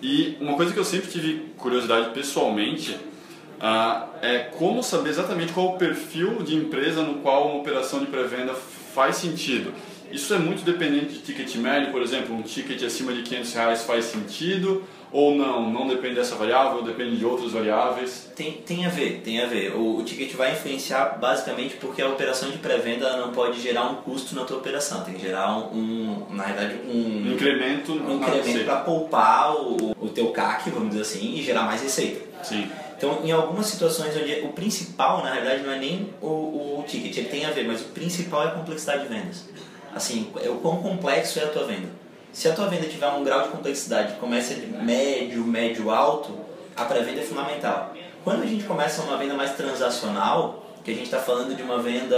E 0.00 0.36
uma 0.40 0.54
coisa 0.54 0.72
que 0.72 0.78
eu 0.78 0.84
sempre 0.84 1.10
tive 1.10 1.52
curiosidade 1.56 2.10
pessoalmente 2.10 2.92
uh, 2.92 4.06
é 4.22 4.38
como 4.56 4.80
saber 4.80 5.10
exatamente 5.10 5.52
qual 5.52 5.74
o 5.74 5.76
perfil 5.76 6.44
de 6.44 6.54
empresa 6.54 7.02
no 7.02 7.14
qual 7.14 7.48
uma 7.48 7.58
operação 7.58 7.98
de 7.98 8.06
pré-venda 8.06 8.54
faz 8.94 9.16
sentido. 9.16 9.74
Isso 10.10 10.32
é 10.34 10.38
muito 10.38 10.64
dependente 10.64 11.14
de 11.14 11.18
ticket 11.20 11.54
médio, 11.56 11.90
por 11.90 12.02
exemplo, 12.02 12.34
um 12.34 12.42
ticket 12.42 12.82
acima 12.82 13.12
de 13.12 13.22
500 13.22 13.54
reais 13.54 13.82
faz 13.84 14.06
sentido 14.06 14.84
ou 15.10 15.34
não? 15.34 15.70
Não 15.70 15.86
depende 15.86 16.16
dessa 16.16 16.34
variável, 16.34 16.82
depende 16.82 17.16
de 17.16 17.24
outras 17.24 17.52
variáveis? 17.52 18.30
Tem, 18.36 18.52
tem 18.52 18.86
a 18.86 18.88
ver, 18.88 19.20
tem 19.24 19.40
a 19.42 19.46
ver. 19.46 19.74
O, 19.74 19.98
o 19.98 20.04
ticket 20.04 20.34
vai 20.34 20.52
influenciar 20.52 21.18
basicamente 21.18 21.76
porque 21.76 22.02
a 22.02 22.08
operação 22.08 22.50
de 22.50 22.58
pré-venda 22.58 23.16
não 23.16 23.32
pode 23.32 23.60
gerar 23.60 23.90
um 23.90 23.96
custo 23.96 24.34
na 24.34 24.44
tua 24.44 24.58
operação, 24.58 25.02
tem 25.02 25.14
que 25.14 25.22
gerar 25.22 25.56
um, 25.56 25.72
um 25.72 26.26
na 26.30 26.44
verdade, 26.44 26.76
um 26.86 27.32
incremento, 27.32 27.92
um 27.92 28.16
incremento 28.16 28.64
para 28.64 28.76
poupar 28.76 29.54
o, 29.54 29.94
o 29.98 30.08
teu 30.08 30.30
CAC, 30.30 30.70
vamos 30.70 30.90
dizer 30.90 31.02
assim, 31.02 31.34
e 31.34 31.42
gerar 31.42 31.62
mais 31.62 31.82
receita. 31.82 32.20
Sim. 32.42 32.68
Então, 32.96 33.20
em 33.24 33.30
algumas 33.30 33.66
situações 33.66 34.14
onde 34.16 34.40
o 34.44 34.48
principal, 34.48 35.22
na 35.22 35.30
verdade, 35.30 35.62
não 35.62 35.72
é 35.72 35.78
nem 35.78 36.10
o, 36.20 36.80
o 36.80 36.84
ticket, 36.86 37.16
ele 37.16 37.28
tem 37.28 37.44
a 37.44 37.50
ver, 37.50 37.64
mas 37.64 37.80
o 37.80 37.84
principal 37.84 38.42
é 38.42 38.46
a 38.48 38.50
complexidade 38.50 39.02
de 39.02 39.08
vendas. 39.08 39.48
Assim, 39.94 40.30
é 40.42 40.48
o 40.48 40.56
quão 40.56 40.82
complexo 40.82 41.38
é 41.38 41.44
a 41.44 41.48
tua 41.48 41.64
venda. 41.64 41.88
Se 42.32 42.48
a 42.48 42.54
tua 42.54 42.68
venda 42.68 42.86
tiver 42.86 43.08
um 43.08 43.24
grau 43.24 43.42
de 43.42 43.48
complexidade 43.48 44.14
que 44.14 44.20
começa 44.20 44.54
de 44.54 44.66
médio, 44.66 45.42
médio, 45.44 45.90
alto, 45.90 46.38
a 46.76 46.84
pré-venda 46.84 47.20
é 47.20 47.24
fundamental. 47.24 47.94
Quando 48.22 48.42
a 48.42 48.46
gente 48.46 48.64
começa 48.64 49.02
uma 49.02 49.16
venda 49.16 49.34
mais 49.34 49.56
transacional, 49.56 50.64
que 50.84 50.90
a 50.90 50.94
gente 50.94 51.06
está 51.06 51.18
falando 51.18 51.56
de 51.56 51.62
uma 51.62 51.78
venda 51.78 52.16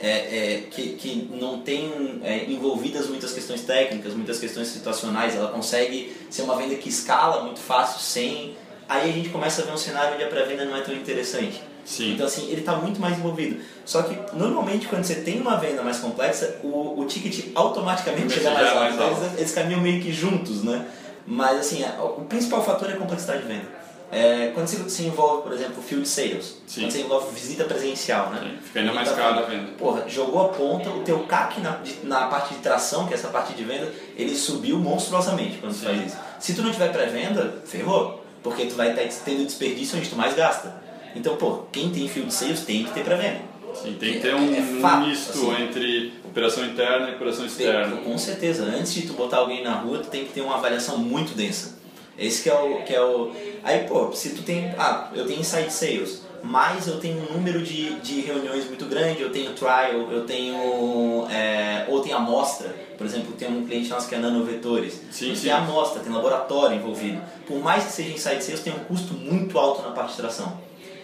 é, 0.00 0.08
é, 0.08 0.60
que, 0.70 0.94
que 0.94 1.28
não 1.32 1.60
tem 1.60 2.20
é, 2.22 2.44
envolvidas 2.44 3.08
muitas 3.08 3.32
questões 3.32 3.62
técnicas, 3.62 4.14
muitas 4.14 4.38
questões 4.38 4.68
situacionais, 4.68 5.36
ela 5.36 5.48
consegue 5.48 6.16
ser 6.30 6.42
uma 6.42 6.56
venda 6.56 6.74
que 6.74 6.88
escala 6.88 7.42
muito 7.42 7.60
fácil 7.60 8.00
sem 8.00 8.56
aí 8.88 9.10
a 9.10 9.12
gente 9.12 9.28
começa 9.30 9.62
a 9.62 9.64
ver 9.64 9.72
um 9.72 9.76
cenário 9.76 10.14
onde 10.14 10.24
a 10.24 10.28
pré-venda 10.28 10.64
não 10.64 10.76
é 10.76 10.80
tão 10.80 10.94
interessante. 10.94 11.62
Sim. 11.84 12.14
Então, 12.14 12.26
assim, 12.26 12.48
ele 12.50 12.60
está 12.60 12.76
muito 12.76 13.00
mais 13.00 13.18
envolvido. 13.18 13.60
Só 13.84 14.02
que, 14.02 14.18
normalmente, 14.36 14.86
quando 14.86 15.04
você 15.04 15.16
tem 15.16 15.40
uma 15.40 15.56
venda 15.56 15.82
mais 15.82 15.98
complexa, 15.98 16.58
o, 16.62 17.00
o 17.00 17.04
ticket 17.06 17.46
automaticamente 17.54 18.32
chega 18.32 18.50
mais 18.50 18.68
alto. 18.68 18.94
Então, 18.94 19.08
eles, 19.08 19.38
eles 19.38 19.52
caminham 19.52 19.80
meio 19.80 20.02
que 20.02 20.12
juntos, 20.12 20.64
né? 20.64 20.86
Mas, 21.26 21.60
assim, 21.60 21.84
o 21.98 22.22
principal 22.22 22.64
fator 22.64 22.90
é 22.90 22.94
a 22.94 22.96
complexidade 22.96 23.42
de 23.42 23.48
venda. 23.48 23.84
É, 24.12 24.52
quando 24.54 24.68
você 24.68 24.88
se 24.88 25.02
envolve, 25.04 25.42
por 25.42 25.52
exemplo, 25.52 25.82
field 25.82 26.06
sales, 26.06 26.58
Sim. 26.66 26.82
quando 26.82 26.92
você 26.92 27.00
envolve 27.00 27.34
visita 27.34 27.64
presencial, 27.64 28.30
né? 28.30 28.40
Sim, 28.42 28.58
fica 28.62 28.80
ainda 28.80 28.92
mais 28.92 29.08
tá 29.08 29.16
caro 29.16 29.40
a 29.40 29.42
venda. 29.42 29.72
Porra, 29.72 30.04
jogou 30.08 30.42
a 30.42 30.48
ponta, 30.50 30.88
o 30.90 31.02
teu 31.02 31.20
CAC 31.20 31.60
na, 31.60 31.80
na 32.04 32.26
parte 32.28 32.54
de 32.54 32.60
tração, 32.60 33.06
que 33.06 33.14
é 33.14 33.16
essa 33.16 33.28
parte 33.28 33.54
de 33.54 33.64
venda, 33.64 33.90
ele 34.16 34.36
subiu 34.36 34.78
monstruosamente 34.78 35.58
quando 35.58 35.72
Sim. 35.72 35.80
você 35.80 35.86
faz 35.86 36.06
isso. 36.06 36.16
Se 36.38 36.54
tu 36.54 36.62
não 36.62 36.70
tiver 36.70 36.92
pré-venda, 36.92 37.62
ferrou 37.64 38.24
porque 38.44 38.66
tu 38.66 38.74
vai 38.76 38.90
estar 38.90 39.24
tendo 39.24 39.46
desperdício 39.46 39.98
onde 39.98 40.08
tu 40.08 40.14
mais 40.14 40.34
gasta. 40.34 40.83
Então, 41.14 41.36
pô, 41.36 41.60
quem 41.70 41.90
tem 41.90 42.08
field 42.08 42.32
sales 42.32 42.60
tem 42.60 42.84
que 42.84 42.92
ter 42.92 43.04
pré-venda. 43.04 43.40
Sim, 43.74 43.96
tem 43.98 44.14
que 44.14 44.20
ter 44.20 44.34
um, 44.34 44.54
é, 44.54 44.58
é 44.58 44.80
fato, 44.80 45.06
misto 45.06 45.30
assim, 45.30 45.62
entre 45.62 46.12
operação 46.24 46.64
interna 46.64 47.10
e 47.10 47.14
operação 47.14 47.44
externa. 47.44 47.96
Com 47.96 48.16
certeza. 48.16 48.64
Antes 48.64 48.94
de 48.94 49.02
tu 49.02 49.14
botar 49.14 49.38
alguém 49.38 49.62
na 49.62 49.74
rua, 49.74 49.98
tu 49.98 50.08
tem 50.08 50.24
que 50.24 50.32
ter 50.32 50.40
uma 50.40 50.56
avaliação 50.56 50.98
muito 50.98 51.34
densa. 51.34 51.78
Esse 52.16 52.42
que 52.42 52.50
é 52.50 52.54
o... 52.54 52.82
Que 52.84 52.94
é 52.94 53.02
o... 53.02 53.32
Aí, 53.62 53.80
pô, 53.88 54.12
se 54.12 54.30
tu 54.30 54.42
tem... 54.42 54.72
Ah, 54.78 55.10
eu 55.14 55.26
tenho 55.26 55.40
inside 55.40 55.72
sales 55.72 56.24
mas 56.44 56.86
eu 56.86 57.00
tenho 57.00 57.22
um 57.22 57.32
número 57.32 57.62
de, 57.62 57.98
de 58.00 58.20
reuniões 58.20 58.66
muito 58.66 58.84
grande, 58.84 59.22
eu 59.22 59.32
tenho 59.32 59.54
trial, 59.54 60.12
eu 60.12 60.26
tenho 60.26 61.26
é, 61.30 61.86
ou 61.88 62.00
tem 62.00 62.12
amostra, 62.12 62.68
por 62.98 63.06
exemplo, 63.06 63.32
tem 63.32 63.48
um 63.48 63.66
cliente 63.66 63.88
nosso 63.88 64.06
que 64.06 64.14
é 64.14 64.18
nanovetores, 64.18 65.00
sim, 65.10 65.34
sim. 65.34 65.44
tem 65.44 65.50
amostra, 65.50 66.02
tem 66.02 66.12
laboratório 66.12 66.76
envolvido. 66.76 67.18
Por 67.46 67.58
mais 67.60 67.84
que 67.84 67.92
seja 67.92 68.10
inside 68.10 68.44
sales, 68.44 68.60
tem 68.60 68.74
um 68.74 68.80
custo 68.80 69.14
muito 69.14 69.58
alto 69.58 69.80
na 69.80 69.92
parte 69.92 70.10
de 70.10 70.16
tração. 70.18 70.60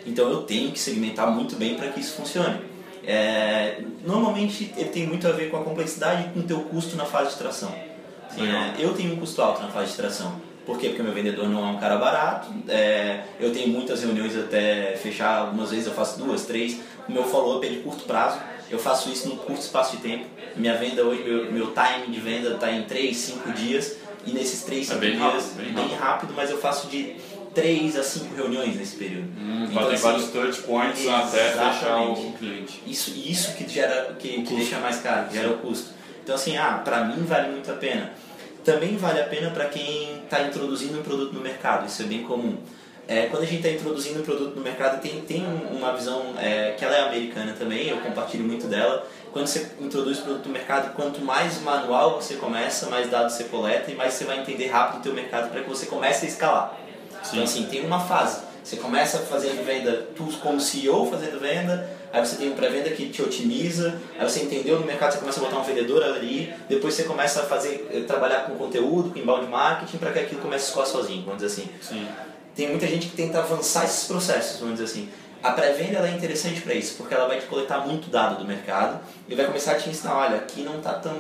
Então 0.07 0.28
eu 0.30 0.42
tenho 0.42 0.71
que 0.73 0.78
segmentar 0.78 1.30
muito 1.30 1.57
bem 1.57 1.75
para 1.75 1.88
que 1.88 2.00
isso 2.00 2.14
funcione. 2.14 2.61
É, 3.04 3.83
normalmente 4.04 4.73
ele 4.76 4.90
tem 4.90 5.07
muito 5.07 5.26
a 5.26 5.33
ver 5.33 5.50
com 5.50 5.57
a 5.57 5.64
complexidade 5.64 6.28
e 6.28 6.33
com 6.33 6.40
o 6.40 6.42
teu 6.42 6.61
custo 6.61 6.97
na 6.97 7.04
fase 7.04 7.30
de 7.30 7.37
tração. 7.37 7.73
é, 8.38 8.75
eu 8.78 8.95
tenho 8.95 9.14
um 9.14 9.16
custo 9.16 9.40
alto 9.42 9.62
na 9.62 9.69
fase 9.69 9.90
de 9.90 9.97
tração 9.97 10.40
por 10.71 10.78
quê? 10.78 10.90
Porque 10.90 11.02
meu 11.02 11.12
vendedor 11.12 11.49
não 11.49 11.66
é 11.66 11.71
um 11.73 11.78
cara 11.78 11.97
barato. 11.97 12.49
É, 12.69 13.25
eu 13.40 13.52
tenho 13.52 13.69
muitas 13.69 14.02
reuniões 14.02 14.37
até 14.37 14.97
fechar, 14.97 15.38
algumas 15.38 15.71
vezes 15.71 15.87
eu 15.87 15.92
faço 15.92 16.19
duas, 16.19 16.47
três. 16.47 16.78
O 17.09 17.12
meu 17.12 17.25
follow-up 17.25 17.66
é 17.66 17.71
de 17.71 17.76
curto 17.80 18.04
prazo. 18.04 18.38
Eu 18.71 18.78
faço 18.78 19.11
isso 19.11 19.28
num 19.28 19.37
curto 19.37 19.61
espaço 19.61 19.97
de 19.97 20.02
tempo. 20.02 20.26
Minha 20.54 20.76
venda 20.76 21.02
hoje, 21.02 21.25
meu, 21.25 21.50
meu 21.50 21.75
time 21.75 22.14
de 22.14 22.21
venda 22.21 22.50
está 22.50 22.71
em 22.71 22.85
3, 22.85 23.16
5 23.16 23.52
dias. 23.52 23.97
E 24.25 24.33
nesses 24.33 24.62
3, 24.62 24.87
5 24.87 25.04
é 25.04 25.11
dias, 25.11 25.21
rápido, 25.21 25.57
bem, 25.57 25.73
bem 25.73 25.75
rápido. 25.75 25.99
rápido, 25.99 26.35
mas 26.37 26.50
eu 26.50 26.59
faço 26.59 26.88
de 26.88 27.16
3 27.54 27.97
a 27.97 28.02
5 28.02 28.35
reuniões 28.35 28.76
nesse 28.76 28.97
período. 28.97 29.28
Hum, 29.38 29.64
então, 29.64 29.75
fazem 29.75 29.95
assim, 29.95 30.02
vários 30.02 30.30
touch 30.30 30.62
points 30.62 31.09
até 31.09 31.49
deixar 31.50 32.00
o 32.02 32.33
cliente. 32.33 32.83
Isso, 32.87 33.11
isso 33.11 33.54
que, 33.57 33.69
gera, 33.69 34.14
que, 34.19 34.42
que 34.42 34.54
deixa 34.54 34.78
mais 34.78 35.00
caro, 35.00 35.28
que 35.28 35.35
gera 35.35 35.50
o 35.50 35.59
custo. 35.59 35.90
Então 36.23 36.35
assim, 36.35 36.57
ah, 36.57 36.80
para 36.85 37.04
mim 37.04 37.25
vale 37.25 37.50
muito 37.50 37.71
a 37.71 37.75
pena. 37.75 38.12
Também 38.64 38.97
vale 38.97 39.21
a 39.21 39.25
pena 39.25 39.50
para 39.50 39.66
quem 39.66 40.23
está 40.23 40.42
introduzindo 40.42 40.99
um 40.99 41.02
produto 41.02 41.33
no 41.33 41.40
mercado, 41.40 41.87
isso 41.87 42.02
é 42.02 42.04
bem 42.04 42.23
comum. 42.23 42.59
É, 43.09 43.26
quando 43.26 43.42
a 43.42 43.47
gente 43.47 43.66
está 43.66 43.71
introduzindo 43.71 44.21
um 44.21 44.23
produto 44.23 44.54
no 44.54 44.62
mercado, 44.62 45.00
tem, 45.00 45.21
tem 45.23 45.45
uma 45.73 45.92
visão 45.97 46.35
é, 46.38 46.76
que 46.78 46.85
ela 46.85 46.95
é 46.95 47.00
americana 47.09 47.54
também, 47.59 47.88
eu 47.88 47.97
compartilho 47.99 48.45
muito 48.45 48.69
dela. 48.69 49.04
Quando 49.33 49.49
você 49.49 49.69
introduz 49.80 50.21
o 50.21 50.23
produto 50.23 50.47
no 50.47 50.52
mercado, 50.52 50.95
quanto 50.95 51.21
mais 51.21 51.61
manual 51.61 52.21
você 52.21 52.35
começa, 52.35 52.88
mais 52.88 53.11
dados 53.11 53.35
você 53.35 53.45
coleta 53.45 53.90
e 53.90 53.97
mais 53.97 54.14
você 54.14 54.25
vai 54.25 54.38
entender 54.38 54.69
rápido 54.69 55.00
o 55.00 55.02
teu 55.02 55.12
mercado 55.12 55.50
para 55.50 55.61
que 55.62 55.69
você 55.69 55.87
comece 55.87 56.26
a 56.26 56.28
escalar. 56.28 56.78
Sim. 57.23 57.31
Então 57.33 57.45
assim, 57.45 57.65
tem 57.65 57.85
uma 57.85 58.00
fase. 58.00 58.50
Você 58.62 58.77
começa 58.77 59.19
fazendo 59.19 59.65
venda, 59.65 60.09
tu 60.15 60.25
como 60.39 60.61
CEO 60.61 61.11
fazendo 61.11 61.41
venda, 61.41 61.91
aí 62.12 62.25
você 62.25 62.37
tem 62.37 62.50
um 62.50 62.55
pré-venda 62.55 62.91
que 62.91 63.09
te 63.09 63.23
otimiza, 63.23 63.99
aí 64.19 64.29
você 64.29 64.43
entendeu 64.43 64.79
no 64.79 64.87
mercado, 64.87 65.12
você 65.12 65.19
começa 65.19 65.41
a 65.41 65.45
botar 65.45 65.59
um 65.59 65.65
vendedor 65.65 66.03
ali, 66.03 66.53
depois 66.69 66.95
você 66.95 67.05
começa 67.05 67.41
a 67.41 67.47
fazer, 67.47 67.89
eh, 67.93 68.00
trabalhar 68.07 68.45
com 68.45 68.55
conteúdo, 68.57 69.11
com 69.11 69.19
inbound 69.19 69.47
marketing, 69.49 69.97
para 69.97 70.12
que 70.12 70.19
aquilo 70.19 70.41
comece 70.41 70.67
a 70.67 70.69
escoar 70.69 70.87
sozinho, 70.87 71.25
vamos 71.25 71.43
dizer 71.43 71.62
assim. 71.62 71.71
Sim. 71.81 72.07
Tem 72.55 72.69
muita 72.69 72.87
gente 72.87 73.09
que 73.09 73.17
tenta 73.17 73.39
avançar 73.39 73.85
esses 73.85 74.07
processos, 74.07 74.61
vamos 74.61 74.79
dizer 74.79 74.85
assim. 74.85 75.09
A 75.42 75.52
pré-venda 75.52 76.06
é 76.06 76.11
interessante 76.14 76.61
para 76.61 76.75
isso, 76.75 76.97
porque 76.97 77.14
ela 77.14 77.26
vai 77.26 77.40
te 77.40 77.47
coletar 77.47 77.87
muito 77.87 78.11
dado 78.11 78.38
do 78.38 78.44
mercado 78.44 79.00
e 79.26 79.35
vai 79.35 79.47
começar 79.47 79.73
a 79.73 79.75
te 79.76 79.88
ensinar, 79.88 80.14
olha, 80.16 80.37
aqui 80.37 80.62
não 80.62 80.78
está 80.78 80.94
tão, 80.94 81.16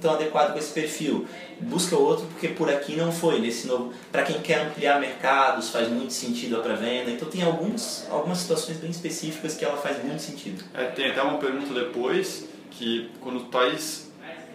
tão 0.00 0.14
adequado 0.14 0.52
com 0.52 0.58
esse 0.58 0.72
perfil. 0.72 1.26
Busca 1.60 1.96
outro 1.96 2.26
porque 2.26 2.48
por 2.48 2.70
aqui 2.70 2.94
não 2.94 3.10
foi. 3.10 3.40
Nesse 3.40 3.66
novo, 3.66 3.92
para 4.12 4.22
quem 4.22 4.40
quer 4.40 4.66
ampliar 4.66 5.00
mercados, 5.00 5.70
faz 5.70 5.88
muito 5.88 6.12
sentido 6.12 6.56
a 6.56 6.60
pré-venda. 6.60 7.10
Então 7.10 7.28
tem 7.28 7.42
alguns, 7.42 8.06
algumas 8.10 8.38
situações 8.38 8.78
bem 8.78 8.90
específicas 8.90 9.54
que 9.56 9.64
ela 9.64 9.76
faz 9.76 10.02
muito 10.04 10.22
sentido. 10.22 10.62
É, 10.72 10.84
tem 10.84 11.10
até 11.10 11.20
uma 11.20 11.38
pergunta 11.38 11.74
depois 11.74 12.46
que 12.70 13.10
quando 13.20 13.44
estás 13.44 14.10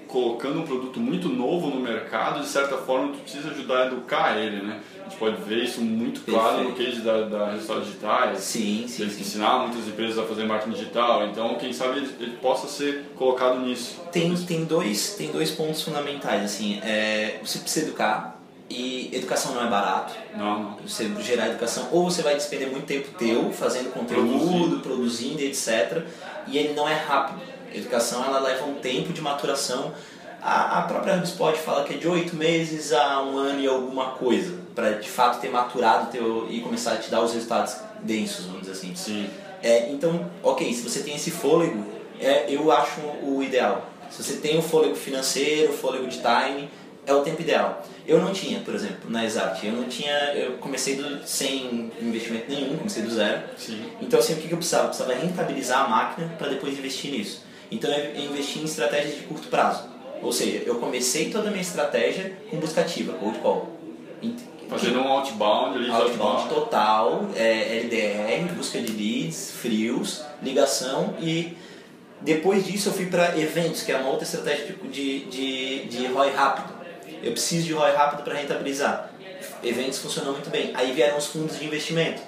colocando 0.09 0.59
um 0.59 0.63
produto 0.63 0.99
muito 0.99 1.29
novo 1.29 1.67
no 1.67 1.79
mercado, 1.79 2.41
de 2.41 2.47
certa 2.47 2.77
forma 2.77 3.13
tu 3.13 3.19
precisa 3.19 3.51
ajudar 3.51 3.83
a 3.83 3.85
educar 3.85 4.37
ele, 4.37 4.63
né? 4.63 4.81
A 4.99 5.03
gente 5.03 5.19
pode 5.19 5.41
ver 5.43 5.63
isso 5.63 5.81
muito 5.81 6.21
claro 6.21 6.65
Perfeito. 6.65 6.79
no 6.79 6.85
case 6.85 7.01
da, 7.01 7.21
da 7.21 7.51
Resultados 7.51 7.85
Digitais. 7.85 8.39
Sim, 8.39 8.85
sim, 8.87 9.03
Eles 9.03 9.13
sim. 9.13 9.21
ensinaram 9.21 9.67
muitas 9.67 9.87
empresas 9.87 10.17
a 10.17 10.23
fazer 10.23 10.45
marketing 10.45 10.75
digital, 10.75 11.27
então 11.27 11.55
quem 11.55 11.71
sabe 11.71 11.99
ele, 11.99 12.15
ele, 12.19 12.37
possa 12.37 12.67
ser 12.67 13.05
colocado 13.15 13.59
nisso. 13.59 14.01
Tem, 14.11 14.35
tem, 14.35 14.65
dois, 14.65 15.13
tem 15.13 15.31
dois 15.31 15.51
pontos 15.51 15.83
fundamentais, 15.83 16.43
assim, 16.43 16.79
é, 16.83 17.39
você 17.43 17.59
precisa 17.59 17.85
educar, 17.85 18.39
e 18.67 19.09
educação 19.15 19.53
não 19.53 19.65
é 19.65 19.69
barato. 19.69 20.13
Não, 20.35 20.63
não. 20.63 20.77
Você 20.87 21.09
gerar 21.21 21.47
educação, 21.49 21.89
ou 21.91 22.09
você 22.09 22.21
vai 22.21 22.35
despender 22.35 22.69
muito 22.69 22.85
tempo 22.85 23.09
teu 23.17 23.51
fazendo 23.51 23.91
conteúdo, 23.91 24.79
produzindo, 24.79 24.79
produzindo 24.79 25.41
etc. 25.41 26.03
E 26.47 26.57
ele 26.57 26.73
não 26.73 26.87
é 26.87 26.93
rápido. 26.93 27.41
Educação 27.73 28.23
ela 28.25 28.39
leva 28.39 28.65
um 28.65 28.75
tempo 28.75 29.13
de 29.13 29.21
maturação. 29.21 29.93
A, 30.41 30.79
a 30.79 30.81
própria 30.83 31.15
HubSpot 31.15 31.57
fala 31.57 31.83
que 31.83 31.95
é 31.95 31.97
de 31.97 32.07
oito 32.07 32.35
meses 32.35 32.93
a 32.93 33.21
um 33.21 33.37
ano 33.37 33.59
e 33.59 33.67
alguma 33.67 34.11
coisa, 34.11 34.57
para 34.73 34.91
de 34.91 35.09
fato 35.09 35.41
ter 35.41 35.49
maturado 35.49 36.11
teu, 36.11 36.47
e 36.49 36.61
começar 36.61 36.93
a 36.93 36.97
te 36.97 37.09
dar 37.09 37.21
os 37.21 37.33
resultados 37.33 37.75
densos, 38.01 38.45
vamos 38.45 38.61
dizer 38.61 38.73
assim. 38.73 38.95
Sim. 38.95 39.29
É, 39.61 39.89
então, 39.91 40.29
ok, 40.41 40.73
se 40.73 40.81
você 40.81 41.01
tem 41.01 41.15
esse 41.15 41.31
fôlego, 41.31 41.83
é, 42.19 42.45
eu 42.47 42.71
acho 42.71 43.01
o 43.23 43.43
ideal. 43.43 43.89
Se 44.09 44.23
você 44.23 44.37
tem 44.37 44.57
o 44.57 44.61
fôlego 44.61 44.95
financeiro, 44.95 45.73
o 45.73 45.77
fôlego 45.77 46.07
de 46.07 46.19
time, 46.19 46.69
é 47.05 47.13
o 47.13 47.21
tempo 47.21 47.41
ideal. 47.41 47.85
Eu 48.07 48.19
não 48.21 48.31
tinha, 48.31 48.59
por 48.61 48.73
exemplo, 48.73 49.09
na 49.09 49.25
Exact. 49.25 49.65
Eu 49.65 49.73
não 49.73 49.83
tinha, 49.85 50.33
eu 50.33 50.53
comecei 50.57 50.95
do, 50.95 51.27
sem 51.27 51.91
investimento 52.01 52.45
nenhum, 52.49 52.77
comecei 52.77 53.03
do 53.03 53.11
zero. 53.11 53.41
Sim. 53.57 53.83
Então, 54.01 54.19
assim, 54.19 54.33
o 54.33 54.37
que 54.37 54.51
eu 54.51 54.57
precisava? 54.57 54.85
Eu 54.85 54.89
precisava 54.89 55.13
rentabilizar 55.13 55.85
a 55.85 55.87
máquina 55.87 56.33
para 56.37 56.49
depois 56.49 56.77
investir 56.77 57.11
nisso. 57.11 57.43
Então 57.71 57.91
eu 57.91 58.15
investi 58.25 58.59
em 58.59 58.65
estratégias 58.65 59.15
de 59.15 59.21
curto 59.23 59.47
prazo. 59.47 59.83
Ou 60.21 60.31
seja, 60.31 60.63
eu 60.65 60.75
comecei 60.75 61.29
toda 61.29 61.47
a 61.47 61.51
minha 61.51 61.61
estratégia 61.61 62.37
com 62.49 62.57
busca 62.57 62.81
ativa, 62.81 63.13
cold 63.13 63.39
call. 63.39 63.69
Fazendo 64.67 64.99
um 64.99 65.07
outbound, 65.07 65.77
leads 65.77 65.95
outbound. 65.95 66.43
Outbound 66.43 66.49
total, 66.53 67.29
é, 67.35 67.79
LDR, 67.79 68.53
busca 68.53 68.79
de 68.79 68.91
leads, 68.91 69.51
frios, 69.51 70.23
ligação 70.43 71.15
e 71.19 71.57
depois 72.21 72.65
disso 72.65 72.89
eu 72.89 72.93
fui 72.93 73.05
para 73.05 73.37
eventos, 73.39 73.81
que 73.81 73.91
é 73.91 73.97
uma 73.97 74.09
outra 74.09 74.25
estratégia 74.25 74.75
de, 74.91 75.25
de, 75.25 75.85
de 75.85 76.07
ROI 76.07 76.31
rápido. 76.31 76.73
Eu 77.23 77.31
preciso 77.31 77.65
de 77.65 77.73
ROI 77.73 77.93
rápido 77.93 78.23
para 78.23 78.35
rentabilizar. 78.35 79.09
Eventos 79.63 79.99
funcionam 79.99 80.33
muito 80.33 80.49
bem. 80.49 80.71
Aí 80.73 80.91
vieram 80.91 81.17
os 81.17 81.27
fundos 81.27 81.57
de 81.57 81.65
investimento 81.65 82.21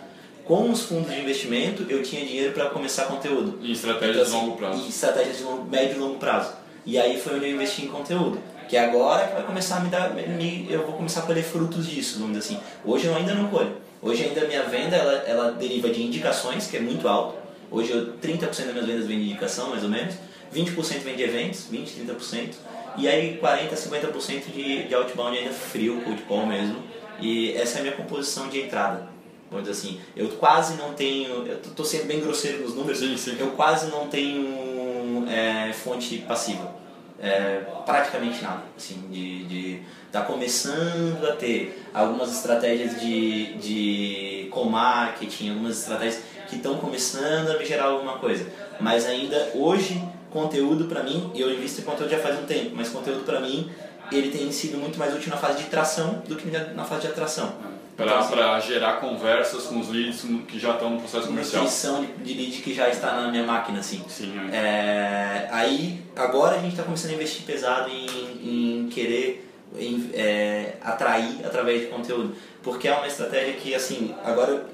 com 0.46 0.72
os 0.72 0.84
fundos 0.84 1.12
de 1.12 1.20
investimento, 1.20 1.86
eu 1.90 2.02
tinha 2.04 2.26
dinheiro 2.26 2.54
para 2.54 2.70
começar 2.70 3.06
conteúdo. 3.06 3.60
E 3.62 3.72
estratégias 3.72 4.30
então, 4.30 4.40
de 4.40 4.46
longo 4.46 4.58
prazo. 4.58 4.86
E 4.86 4.90
estratégias 4.90 5.38
de 5.38 5.44
longo, 5.44 5.70
médio 5.70 5.96
e 5.96 6.00
longo 6.00 6.16
prazo. 6.16 6.54
E 6.86 6.98
aí 6.98 7.20
foi 7.20 7.36
onde 7.36 7.46
eu 7.46 7.52
investi 7.52 7.86
em 7.86 7.88
conteúdo. 7.88 8.40
Que 8.68 8.78
é 8.78 8.86
agora 8.86 9.28
que 9.28 9.34
vai 9.34 9.44
começar 9.44 9.78
a 9.78 9.80
me 9.82 9.90
dar. 9.90 10.14
Me, 10.14 10.68
eu 10.70 10.86
vou 10.86 10.96
começar 10.96 11.22
a 11.22 11.24
colher 11.24 11.44
frutos 11.44 11.88
disso, 11.88 12.20
vamos 12.20 12.38
dizer 12.38 12.56
assim. 12.56 12.64
Hoje 12.84 13.06
eu 13.06 13.16
ainda 13.16 13.34
não 13.34 13.50
colho. 13.50 13.78
Hoje 14.02 14.24
ainda 14.24 14.42
a 14.42 14.48
minha 14.48 14.64
venda 14.64 14.96
ela, 14.96 15.14
ela 15.28 15.52
deriva 15.52 15.90
de 15.90 16.02
indicações, 16.02 16.68
que 16.68 16.78
é 16.78 16.80
muito 16.80 17.08
alto. 17.08 17.36
Hoje 17.70 17.92
eu, 17.92 18.14
30% 18.18 18.40
das 18.40 18.74
minhas 18.74 18.86
vendas 18.86 19.08
vem 19.08 19.20
de 19.20 19.26
indicação, 19.26 19.70
mais 19.70 19.84
ou 19.84 19.90
menos. 19.90 20.16
20% 20.54 21.00
vem 21.00 21.16
de 21.16 21.24
eventos, 21.24 21.68
20, 21.70 21.92
30%. 22.08 22.54
E 22.98 23.08
aí 23.08 23.38
40, 23.38 23.76
50% 23.76 24.52
de, 24.54 24.84
de 24.88 24.96
outbound 24.96 25.38
ainda 25.38 25.52
frio, 25.52 26.02
cold 26.02 26.22
call 26.24 26.46
mesmo. 26.46 26.78
E 27.22 27.54
essa 27.54 27.78
é 27.78 27.80
a 27.80 27.84
minha 27.84 27.96
composição 27.96 28.50
de 28.50 28.60
entrada 28.60 29.11
vamos 29.52 29.68
dizer 29.68 29.90
assim, 29.90 30.00
eu 30.16 30.30
quase 30.30 30.76
não 30.76 30.94
tenho, 30.94 31.46
eu 31.46 31.58
estou 31.58 31.86
sendo 31.86 32.06
bem 32.06 32.22
grosseiro 32.22 32.62
nos 32.62 32.74
números, 32.74 33.00
sim, 33.00 33.18
sim. 33.18 33.36
eu 33.38 33.52
quase 33.52 33.92
não 33.92 34.08
tenho 34.08 35.28
é, 35.30 35.74
fonte 35.74 36.20
passiva, 36.20 36.74
é, 37.20 37.62
praticamente 37.86 38.42
nada, 38.42 38.64
assim, 38.78 39.04
de, 39.12 39.44
de 39.44 39.80
tá 40.10 40.22
começando 40.22 41.24
a 41.28 41.34
ter 41.34 41.84
algumas 41.94 42.32
estratégias 42.32 43.00
de, 43.00 43.54
de 43.56 44.48
co-marketing, 44.52 45.50
algumas 45.50 45.80
estratégias 45.80 46.24
que 46.50 46.56
estão 46.56 46.78
começando 46.78 47.50
a 47.50 47.58
me 47.58 47.66
gerar 47.66 47.86
alguma 47.86 48.20
coisa, 48.20 48.48
mas 48.80 49.06
ainda 49.06 49.52
hoje 49.54 50.02
conteúdo 50.32 50.86
para 50.86 51.04
mim, 51.04 51.30
eu 51.36 51.54
invisto 51.54 51.82
em 51.82 51.84
conteúdo 51.84 52.10
já 52.10 52.20
faz 52.20 52.40
um 52.40 52.46
tempo, 52.46 52.72
mas 52.74 52.88
conteúdo 52.88 53.26
para 53.26 53.42
mim 53.42 53.70
ele 54.14 54.30
tem 54.30 54.50
sido 54.50 54.78
muito 54.78 54.98
mais 54.98 55.14
útil 55.14 55.30
na 55.30 55.38
fase 55.38 55.64
de 55.64 55.70
tração 55.70 56.22
do 56.26 56.38
que 56.38 56.50
na 56.50 56.86
fase 56.86 57.02
de 57.02 57.08
atração 57.08 57.71
para 57.96 58.60
gerar 58.60 58.94
conversas 58.94 59.66
com 59.66 59.80
os 59.80 59.90
leads 59.90 60.26
que 60.48 60.60
já 60.60 60.72
estão 60.72 60.92
no 60.92 61.00
processo 61.00 61.28
comercial. 61.28 61.64
Nutrição 61.64 62.06
de 62.24 62.34
lead 62.34 62.62
que 62.62 62.74
já 62.74 62.90
está 62.90 63.14
na 63.14 63.30
minha 63.30 63.44
máquina, 63.44 63.80
assim. 63.80 64.04
Sim. 64.08 64.34
É. 64.52 64.56
É, 64.56 65.48
aí, 65.52 66.02
agora 66.16 66.56
a 66.56 66.60
gente 66.60 66.72
está 66.72 66.84
começando 66.84 67.12
a 67.12 67.16
investir 67.16 67.44
pesado 67.46 67.90
em, 67.90 68.84
em 68.84 68.90
querer 68.90 69.48
em, 69.78 70.10
é, 70.14 70.74
atrair 70.82 71.46
através 71.46 71.82
de 71.82 71.88
conteúdo. 71.88 72.36
Porque 72.64 72.88
é 72.88 72.94
uma 72.94 73.08
estratégia 73.08 73.54
que, 73.54 73.74
assim, 73.74 74.14
agora, 74.24 74.66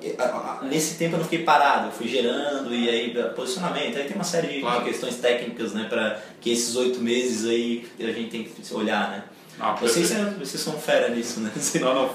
nesse 0.63 0.97
tempo 0.97 1.15
eu 1.15 1.19
não 1.19 1.25
fiquei 1.25 1.45
parado, 1.45 1.88
eu 1.88 1.91
fui 1.91 2.07
gerando 2.07 2.74
e 2.74 2.89
aí 2.89 3.13
posicionamento. 3.33 3.97
Aí 3.97 4.03
tem 4.03 4.15
uma 4.15 4.25
série 4.25 4.47
de, 4.47 4.59
claro. 4.59 4.79
de 4.79 4.89
questões 4.89 5.15
técnicas, 5.15 5.74
né, 5.74 5.86
para 5.89 6.19
que 6.41 6.51
esses 6.51 6.75
oito 6.75 7.00
meses 7.00 7.47
aí 7.47 7.88
a 8.00 8.12
gente 8.12 8.29
tem 8.29 8.43
que 8.43 8.74
olhar, 8.74 9.09
né. 9.09 9.24
Ah, 9.60 9.74
vocês, 9.74 10.12
vocês 10.38 10.62
são 10.62 10.74
fera 10.74 11.10
nisso, 11.10 11.40
né? 11.40 11.52
Não, 11.82 11.94
não, 11.94 12.10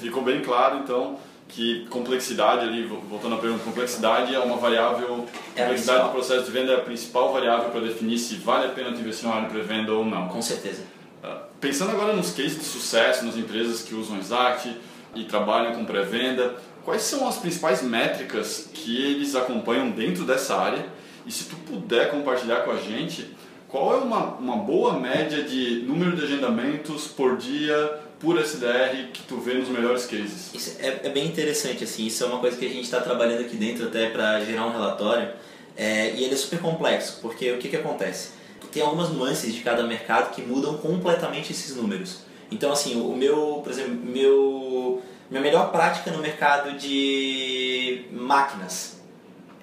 ficou 0.00 0.22
bem 0.22 0.40
claro 0.42 0.78
então 0.78 1.18
que 1.52 1.86
complexidade 1.90 2.62
ali, 2.62 2.86
voltando 2.86 3.34
à 3.34 3.38
pergunta, 3.38 3.62
complexidade 3.62 4.34
é 4.34 4.38
uma 4.38 4.56
variável, 4.56 5.26
é 5.54 5.62
complexidade 5.62 6.04
do 6.04 6.10
processo 6.10 6.44
de 6.46 6.50
venda 6.50 6.72
é 6.72 6.76
a 6.76 6.80
principal 6.80 7.30
variável 7.30 7.70
para 7.70 7.82
definir 7.82 8.18
se 8.18 8.36
vale 8.36 8.66
a 8.66 8.68
pena 8.70 8.88
investir 8.88 9.28
na 9.28 9.34
área 9.34 9.48
de 9.48 9.54
pré-venda 9.54 9.92
ou 9.92 10.04
não. 10.04 10.28
Com 10.28 10.40
certeza. 10.40 10.82
Uh, 11.22 11.36
pensando 11.60 11.90
agora 11.90 12.14
nos 12.14 12.30
cases 12.30 12.58
de 12.58 12.64
sucesso, 12.64 13.26
nas 13.26 13.36
empresas 13.36 13.82
que 13.82 13.94
usam 13.94 14.18
Exact 14.18 14.74
e 15.14 15.24
trabalham 15.24 15.74
com 15.74 15.84
pré-venda, 15.84 16.54
quais 16.84 17.02
são 17.02 17.28
as 17.28 17.36
principais 17.36 17.82
métricas 17.82 18.70
que 18.72 18.96
eles 19.04 19.34
acompanham 19.34 19.90
dentro 19.90 20.24
dessa 20.24 20.56
área? 20.56 20.86
E 21.26 21.30
se 21.30 21.44
tu 21.44 21.56
puder 21.56 22.10
compartilhar 22.10 22.62
com 22.62 22.70
a 22.70 22.76
gente, 22.76 23.30
qual 23.72 23.94
é 23.94 23.96
uma, 23.96 24.34
uma 24.34 24.56
boa 24.58 25.00
média 25.00 25.42
de 25.42 25.82
número 25.88 26.14
de 26.14 26.24
agendamentos 26.24 27.08
por 27.08 27.38
dia 27.38 28.00
por 28.20 28.38
SDR 28.38 29.10
que 29.12 29.22
tu 29.22 29.38
vê 29.38 29.54
nos 29.54 29.70
melhores 29.70 30.04
cases? 30.04 30.50
Isso 30.52 30.76
é, 30.78 31.00
é 31.04 31.08
bem 31.08 31.26
interessante, 31.26 31.82
assim, 31.82 32.06
isso 32.06 32.22
é 32.22 32.26
uma 32.26 32.38
coisa 32.38 32.58
que 32.58 32.66
a 32.66 32.68
gente 32.68 32.82
está 32.82 33.00
trabalhando 33.00 33.40
aqui 33.40 33.56
dentro 33.56 33.86
até 33.86 34.10
para 34.10 34.44
gerar 34.44 34.66
um 34.66 34.72
relatório 34.72 35.30
é, 35.74 36.10
e 36.10 36.22
ele 36.22 36.34
é 36.34 36.36
super 36.36 36.60
complexo, 36.60 37.18
porque 37.22 37.50
o 37.50 37.58
que, 37.58 37.70
que 37.70 37.76
acontece? 37.76 38.32
Tem 38.70 38.82
algumas 38.82 39.10
nuances 39.10 39.54
de 39.54 39.60
cada 39.60 39.82
mercado 39.82 40.34
que 40.34 40.40
mudam 40.40 40.78
completamente 40.78 41.52
esses 41.52 41.76
números. 41.76 42.20
Então, 42.50 42.72
assim, 42.72 42.98
o 43.00 43.14
meu, 43.14 43.60
por 43.62 43.70
exemplo, 43.70 43.94
meu, 43.94 45.02
minha 45.30 45.42
melhor 45.42 45.70
prática 45.70 46.10
no 46.10 46.18
mercado 46.18 46.78
de 46.78 48.04
máquinas, 48.10 49.01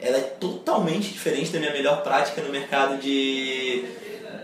ela 0.01 0.17
é 0.17 0.21
totalmente 0.21 1.09
diferente 1.09 1.51
da 1.51 1.59
minha 1.59 1.73
melhor 1.73 2.01
prática 2.01 2.41
no 2.41 2.49
mercado 2.49 2.97
de, 2.97 3.83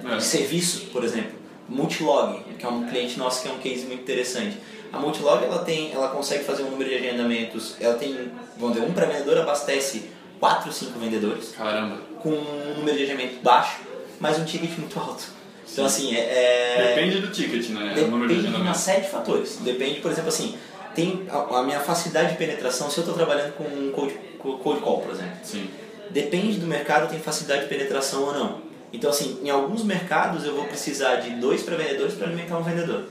é. 0.03 0.17
de 0.17 0.23
serviço, 0.23 0.87
por 0.87 1.03
exemplo. 1.03 1.31
Multilog, 1.67 2.43
que 2.59 2.65
é 2.65 2.69
um 2.69 2.87
cliente 2.87 3.17
nosso 3.17 3.41
que 3.41 3.47
é 3.47 3.51
um 3.51 3.57
case 3.57 3.85
muito 3.85 4.01
interessante. 4.01 4.57
A 4.93 4.99
Multilog 4.99 5.43
ela 5.43 5.59
tem, 5.59 5.91
ela 5.91 6.09
consegue 6.09 6.43
fazer 6.43 6.63
um 6.63 6.69
número 6.69 6.89
de 6.89 6.95
agendamentos, 6.95 7.75
ela 7.79 7.95
tem, 7.95 8.31
vamos 8.57 8.75
dizer, 8.75 8.87
um 8.87 8.93
pré-vendedor 8.93 9.39
abastece 9.39 10.09
4, 10.39 10.71
5 10.71 10.99
vendedores. 10.99 11.53
Caramba. 11.57 11.97
Com 12.19 12.29
um 12.29 12.73
número 12.77 12.97
de 12.97 13.03
agendamento 13.03 13.41
baixo, 13.41 13.81
mas 14.19 14.37
um 14.37 14.45
ticket 14.45 14.77
muito 14.77 14.99
alto. 14.99 15.23
Então 15.71 15.85
assim, 15.85 16.15
é, 16.15 16.19
é... 16.19 16.95
Depende 16.95 17.19
do 17.19 17.31
ticket, 17.31 17.69
né? 17.69 17.89
Depende 17.89 18.07
o 18.07 18.11
número 18.11 18.33
de, 18.33 18.47
de 18.47 18.55
uma 18.55 18.73
série 18.73 19.01
de 19.01 19.09
fatores. 19.09 19.57
Depende, 19.61 19.99
por 19.99 20.11
exemplo, 20.11 20.29
assim, 20.29 20.55
tem 20.93 21.27
a, 21.29 21.59
a 21.59 21.63
minha 21.63 21.79
facilidade 21.79 22.31
de 22.31 22.37
penetração, 22.37 22.89
se 22.89 22.97
eu 22.97 23.01
estou 23.01 23.15
trabalhando 23.15 23.53
com 23.53 23.63
um 23.63 23.91
cold, 23.91 24.15
cold 24.53 24.81
call, 24.81 25.01
por 25.01 25.11
exemplo. 25.11 25.37
Sim. 25.43 25.69
Depende 26.09 26.59
do 26.59 26.67
mercado, 26.67 27.09
tenho 27.09 27.21
facilidade 27.21 27.63
de 27.63 27.67
penetração 27.69 28.23
ou 28.23 28.33
não. 28.33 28.61
Então, 28.93 29.09
assim, 29.09 29.39
em 29.43 29.49
alguns 29.49 29.83
mercados 29.83 30.45
eu 30.45 30.55
vou 30.55 30.65
precisar 30.65 31.17
de 31.17 31.31
dois 31.31 31.63
pré-vendedores 31.63 32.13
para 32.13 32.27
alimentar 32.27 32.57
um 32.57 32.63
vendedor. 32.63 33.05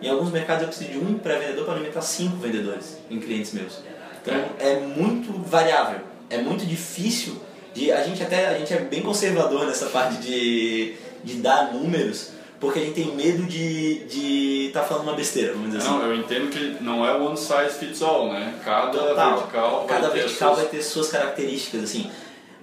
Em 0.00 0.08
alguns 0.08 0.30
mercados 0.30 0.62
eu 0.62 0.68
preciso 0.68 0.90
de 0.90 0.98
um 0.98 1.18
pré-vendedor 1.18 1.64
para 1.64 1.74
alimentar 1.74 2.02
cinco 2.02 2.36
vendedores 2.36 2.98
em 3.10 3.20
clientes 3.20 3.52
meus. 3.52 3.78
Então, 4.20 4.34
é. 4.58 4.72
é 4.72 4.80
muito 4.80 5.32
variável. 5.48 6.00
É 6.30 6.38
muito 6.38 6.66
difícil 6.66 7.40
de... 7.72 7.92
A 7.92 8.02
gente 8.02 8.22
até 8.22 8.48
a 8.48 8.58
gente 8.58 8.72
é 8.72 8.78
bem 8.78 9.02
conservador 9.02 9.66
nessa 9.66 9.86
parte 9.86 10.16
de, 10.16 10.96
de 11.22 11.34
dar 11.34 11.72
números, 11.72 12.30
porque 12.60 12.80
a 12.80 12.82
gente 12.82 12.94
tem 12.94 13.14
medo 13.14 13.44
de 13.44 14.02
estar 14.02 14.08
de 14.08 14.70
tá 14.72 14.82
falando 14.82 15.04
uma 15.04 15.14
besteira, 15.14 15.52
vamos 15.52 15.70
dizer 15.70 15.88
não, 15.88 15.98
assim. 15.98 16.06
eu 16.06 16.16
entendo 16.16 16.50
que 16.50 16.82
não 16.82 17.06
é 17.06 17.12
one 17.14 17.36
size 17.36 17.78
fits 17.78 18.02
all, 18.02 18.32
né? 18.32 18.54
Cada 18.64 18.90
Total. 18.90 19.36
vertical, 19.36 19.84
Cada 19.86 20.08
vai, 20.08 20.18
vertical 20.18 20.54
ter 20.54 20.62
vai 20.62 20.70
ter 20.70 20.82
suas 20.82 21.08
características, 21.08 21.84
assim. 21.84 22.10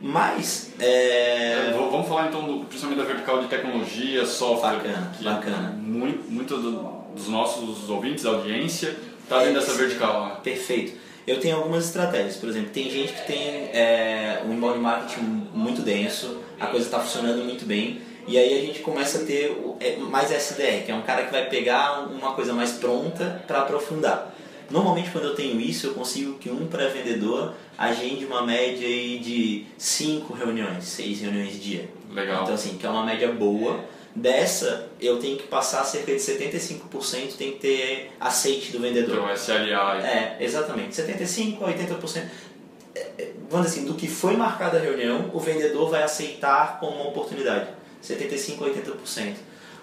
Mas. 0.02 0.74
É... 0.80 1.74
Vamos 1.74 2.08
falar 2.08 2.28
então 2.28 2.46
do, 2.46 2.66
principalmente 2.66 3.00
da 3.00 3.06
vertical 3.06 3.42
de 3.42 3.48
tecnologia, 3.48 4.26
software. 4.26 4.78
Bacana, 4.78 5.12
que 5.18 5.24
bacana. 5.24 5.70
Muito, 5.82 6.30
muito 6.30 6.58
do, 6.58 6.96
dos 7.16 7.30
nossos 7.30 7.90
ouvintes, 7.90 8.26
audiência, 8.26 8.96
está 9.24 9.40
dentro 9.40 9.52
é, 9.52 9.60
dessa 9.60 9.74
vertical. 9.74 10.26
Né? 10.26 10.38
Perfeito. 10.44 11.06
Eu 11.26 11.40
tenho 11.40 11.56
algumas 11.56 11.86
estratégias, 11.86 12.36
por 12.36 12.50
exemplo, 12.50 12.70
tem 12.70 12.90
gente 12.90 13.14
que 13.14 13.26
tem 13.26 13.70
é, 13.74 14.44
um 14.46 14.54
inbound 14.54 14.78
marketing 14.78 15.48
muito 15.54 15.82
denso, 15.82 16.40
a 16.60 16.68
coisa 16.68 16.86
está 16.86 17.00
funcionando 17.00 17.44
muito 17.44 17.66
bem, 17.66 18.00
e 18.28 18.38
aí 18.38 18.58
a 18.58 18.62
gente 18.62 18.80
começa 18.80 19.20
a 19.20 19.26
ter 19.26 19.56
é, 19.80 19.98
mais 19.98 20.32
SDR, 20.32 20.84
que 20.84 20.92
é 20.92 20.96
um 20.96 21.04
cara 21.04 21.26
que 21.26 21.32
vai 21.32 21.48
pegar 21.48 22.08
uma 22.08 22.34
coisa 22.34 22.54
mais 22.54 22.72
pronta 22.74 23.44
para 23.46 23.60
aprofundar. 23.60 24.34
Normalmente 24.70 25.12
quando 25.12 25.26
eu 25.26 25.36
tenho 25.36 25.60
isso, 25.62 25.88
eu 25.88 25.94
consigo 25.94 26.40
que 26.40 26.50
um 26.50 26.66
pré-vendedor 26.66 27.54
agende 27.78 28.26
uma 28.26 28.42
média 28.42 28.88
aí 28.88 29.20
de 29.20 29.66
5 29.78 30.34
reuniões, 30.34 30.84
6 30.86 31.22
reuniões 31.22 31.62
dia. 31.62 31.90
Legal. 32.12 32.44
Então 32.44 32.56
assim, 32.56 32.78
que 32.78 32.86
é 32.86 32.90
uma 32.90 33.06
média 33.06 33.32
boa. 33.32 33.80
Dessa, 34.16 34.88
eu 35.00 35.20
tenho 35.20 35.36
que 35.36 35.44
passar 35.44 35.84
cerca 35.84 36.10
de 36.10 36.20
75% 36.20 37.36
tem 37.38 37.52
que 37.52 37.60
ter 37.60 38.12
aceite 38.18 38.72
do 38.72 38.80
vendedor. 38.80 39.18
Então, 39.18 39.34
SLA. 39.34 40.08
É, 40.08 40.38
exatamente. 40.40 40.96
75% 40.96 41.62
a 41.62 41.68
80%. 41.68 42.24
É, 42.96 43.00
é, 43.00 43.32
vamos 43.50 43.68
dizer 43.68 43.80
assim, 43.82 43.86
do 43.86 43.94
que 43.94 44.08
foi 44.08 44.38
marcada 44.38 44.78
a 44.78 44.82
reunião, 44.82 45.30
o 45.34 45.40
vendedor 45.40 45.90
vai 45.90 46.02
aceitar 46.02 46.80
como 46.80 46.96
uma 46.96 47.10
oportunidade. 47.10 47.68
75% 48.06 48.62
a 48.62 48.66
80%. 48.66 49.34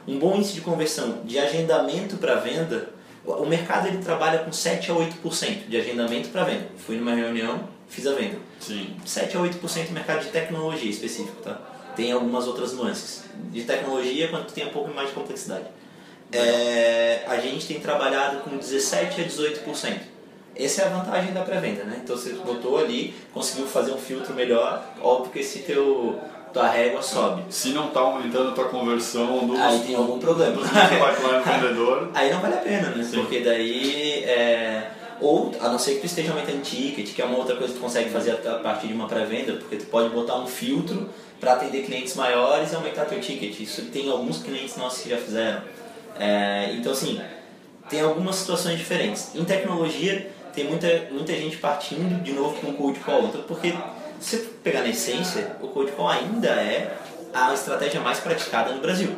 Um 0.07 0.19
bom 0.19 0.37
índice 0.37 0.55
de 0.55 0.61
conversão 0.61 1.21
de 1.25 1.38
agendamento 1.38 2.17
para 2.17 2.37
venda 2.37 2.88
o 3.25 3.47
mercado 3.47 3.88
ele 3.88 3.99
trabalha 3.99 4.41
com 4.41 4.52
7 4.52 4.91
a 4.91 4.95
8% 4.95 5.69
de 5.69 5.76
agendamento 5.76 6.29
para 6.31 6.45
venda. 6.45 6.67
Fui 6.76 6.97
numa 6.97 7.14
reunião, 7.14 7.69
fiz 7.88 8.07
a 8.07 8.14
venda. 8.14 8.37
Sim. 8.61 8.97
7 9.05 9.37
a 9.37 9.41
8% 9.41 9.88
no 9.88 9.93
mercado 9.93 10.25
de 10.25 10.31
tecnologia 10.31 10.91
específico, 10.91 11.41
tá? 11.43 11.61
Tem 11.95 12.11
algumas 12.11 12.47
outras 12.47 12.73
nuances. 12.73 13.25
De 13.50 13.62
tecnologia, 13.62 14.29
quando 14.29 14.50
tem 14.52 14.67
um 14.67 14.71
pouco 14.71 14.93
mais 14.93 15.09
de 15.09 15.14
complexidade. 15.14 15.67
É, 16.33 17.25
a 17.26 17.37
gente 17.38 17.67
tem 17.67 17.79
trabalhado 17.79 18.38
com 18.38 18.57
17 18.57 19.21
a 19.21 19.25
18%. 19.25 20.00
Essa 20.55 20.83
é 20.83 20.85
a 20.87 20.88
vantagem 20.88 21.33
da 21.33 21.43
pré-venda, 21.43 21.85
né? 21.85 22.00
Então 22.02 22.17
você 22.17 22.33
botou 22.33 22.79
ali, 22.79 23.14
conseguiu 23.33 23.67
fazer 23.67 23.93
um 23.93 23.99
filtro 23.99 24.35
melhor, 24.35 24.85
óbvio 25.00 25.33
que 25.33 25.38
esse 25.38 25.61
teu 25.61 26.19
tua 26.52 26.68
régua 26.68 27.02
sobe. 27.02 27.44
Se 27.49 27.71
não 27.71 27.88
está 27.88 28.00
aumentando 28.00 28.50
a 28.50 28.52
tua 28.52 28.64
conversão 28.66 29.47
dos, 29.47 29.59
aí 29.59 29.80
tem 29.80 29.97
algum 29.97 30.18
problema. 30.18 30.56
Dos 30.56 30.68
pipeline 30.68 31.42
vendedor. 31.44 32.11
Aí 32.14 32.32
não 32.32 32.40
vale 32.40 32.54
a 32.54 32.59
pena, 32.59 32.90
né? 32.90 33.02
Sim. 33.02 33.16
Porque 33.16 33.40
daí 33.40 34.25
é... 34.25 34.90
ou 35.20 35.53
a 35.61 35.68
não 35.68 35.79
ser 35.79 35.94
que 35.94 36.00
tu 36.00 36.07
esteja 36.07 36.33
aumentando 36.33 36.62
ticket, 36.62 37.14
que 37.14 37.22
é 37.22 37.24
uma 37.24 37.38
outra 37.38 37.57
coisa 37.57 37.72
que 37.72 37.79
tu 37.79 37.83
consegue 37.83 38.11
fazer 38.11 38.33
a 38.33 38.59
partir 38.59 38.88
de 38.88 38.92
uma 38.92 39.09
pré-venda, 39.09 39.55
porque 39.55 39.77
tu 39.77 39.87
pode 39.87 40.11
botar 40.11 40.37
um 40.37 40.46
filtro 40.46 41.09
para 41.40 41.55
atender 41.55 41.85
clientes 41.85 42.14
maiores 42.14 42.72
e 42.72 42.77
aumentar 42.77 43.07
teu 43.07 43.20
ticket. 43.20 43.59
Isso 43.61 43.83
tem 43.87 44.11
alguns 44.11 44.42
clientes 44.42 44.77
nossos 44.77 45.03
que 45.03 45.11
já 45.11 45.16
fizeram. 45.16 45.62
É... 46.18 46.74
então 46.74 46.92
assim, 46.92 47.20
tem 47.88 48.00
algumas 48.00 48.37
situações 48.37 48.79
diferentes. 48.79 49.35
Em 49.35 49.44
tecnologia 49.44 50.31
tem 50.55 50.64
muita, 50.64 51.09
muita 51.11 51.33
gente 51.33 51.57
partindo 51.57 52.22
de 52.22 52.33
novo 52.33 52.61
com 52.61 52.68
o 52.68 52.74
cold 52.74 53.00
call, 53.00 53.24
então 53.24 53.42
porque 53.42 53.72
se 54.22 54.37
você 54.37 54.48
pegar 54.62 54.82
na 54.82 54.88
essência, 54.88 55.56
o 55.61 55.68
Code 55.68 55.92
Call 55.92 56.08
ainda 56.08 56.48
é 56.48 56.96
a 57.35 57.52
estratégia 57.52 58.00
mais 58.00 58.20
praticada 58.20 58.72
no 58.72 58.80
Brasil, 58.80 59.11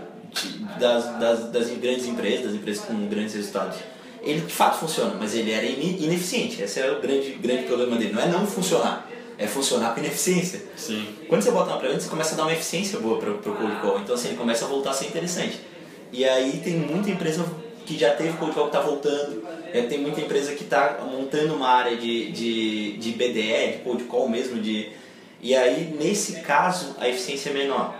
das, 0.80 1.04
das, 1.18 1.50
das 1.50 1.68
grandes 1.70 2.06
empresas, 2.06 2.46
das 2.46 2.54
empresas 2.54 2.84
com 2.84 3.06
grandes 3.06 3.34
resultados. 3.34 3.78
Ele 4.22 4.40
de 4.40 4.52
fato 4.52 4.78
funciona, 4.78 5.14
mas 5.20 5.34
ele 5.34 5.52
era 5.52 5.66
ineficiente. 5.66 6.62
Esse 6.62 6.80
é 6.80 6.90
o 6.90 7.00
grande, 7.00 7.32
grande 7.32 7.64
problema 7.64 7.96
dele. 7.96 8.14
Não 8.14 8.22
é 8.22 8.28
não 8.28 8.46
funcionar, 8.46 9.06
é 9.36 9.46
funcionar 9.46 9.92
com 9.92 10.00
ineficiência. 10.00 10.62
Sim. 10.74 11.06
Quando 11.28 11.42
você 11.42 11.50
bota 11.50 11.70
uma 11.70 11.78
pré 11.78 11.92
você 11.92 12.08
começa 12.08 12.32
a 12.32 12.36
dar 12.38 12.44
uma 12.44 12.52
eficiência 12.52 12.98
boa 12.98 13.18
para 13.18 13.30
o 13.30 13.38
Cold 13.38 13.76
Call. 13.82 14.00
Então 14.00 14.14
assim, 14.14 14.28
ele 14.28 14.38
começa 14.38 14.64
a 14.64 14.68
voltar 14.68 14.90
a 14.90 14.94
ser 14.94 15.06
interessante. 15.06 15.60
E 16.10 16.24
aí 16.24 16.62
tem 16.64 16.74
muita 16.76 17.10
empresa 17.10 17.44
que 17.84 17.98
já 17.98 18.14
teve 18.14 18.36
Call 18.38 18.50
que 18.50 18.60
está 18.60 18.80
voltando 18.80 19.44
é, 19.74 19.82
tem 19.82 19.98
muita 19.98 20.20
empresa 20.20 20.54
que 20.54 20.62
está 20.62 21.04
montando 21.04 21.52
uma 21.52 21.68
área 21.68 21.96
de, 21.96 22.30
de, 22.30 22.96
de 22.96 23.10
BDE, 23.10 23.72
de 23.72 23.80
cold 23.82 24.04
call 24.04 24.28
mesmo, 24.28 24.62
de, 24.62 24.90
e 25.42 25.52
aí 25.52 25.92
nesse 25.98 26.42
caso 26.42 26.94
a 27.00 27.08
eficiência 27.08 27.50
é 27.50 27.54
menor. 27.54 27.92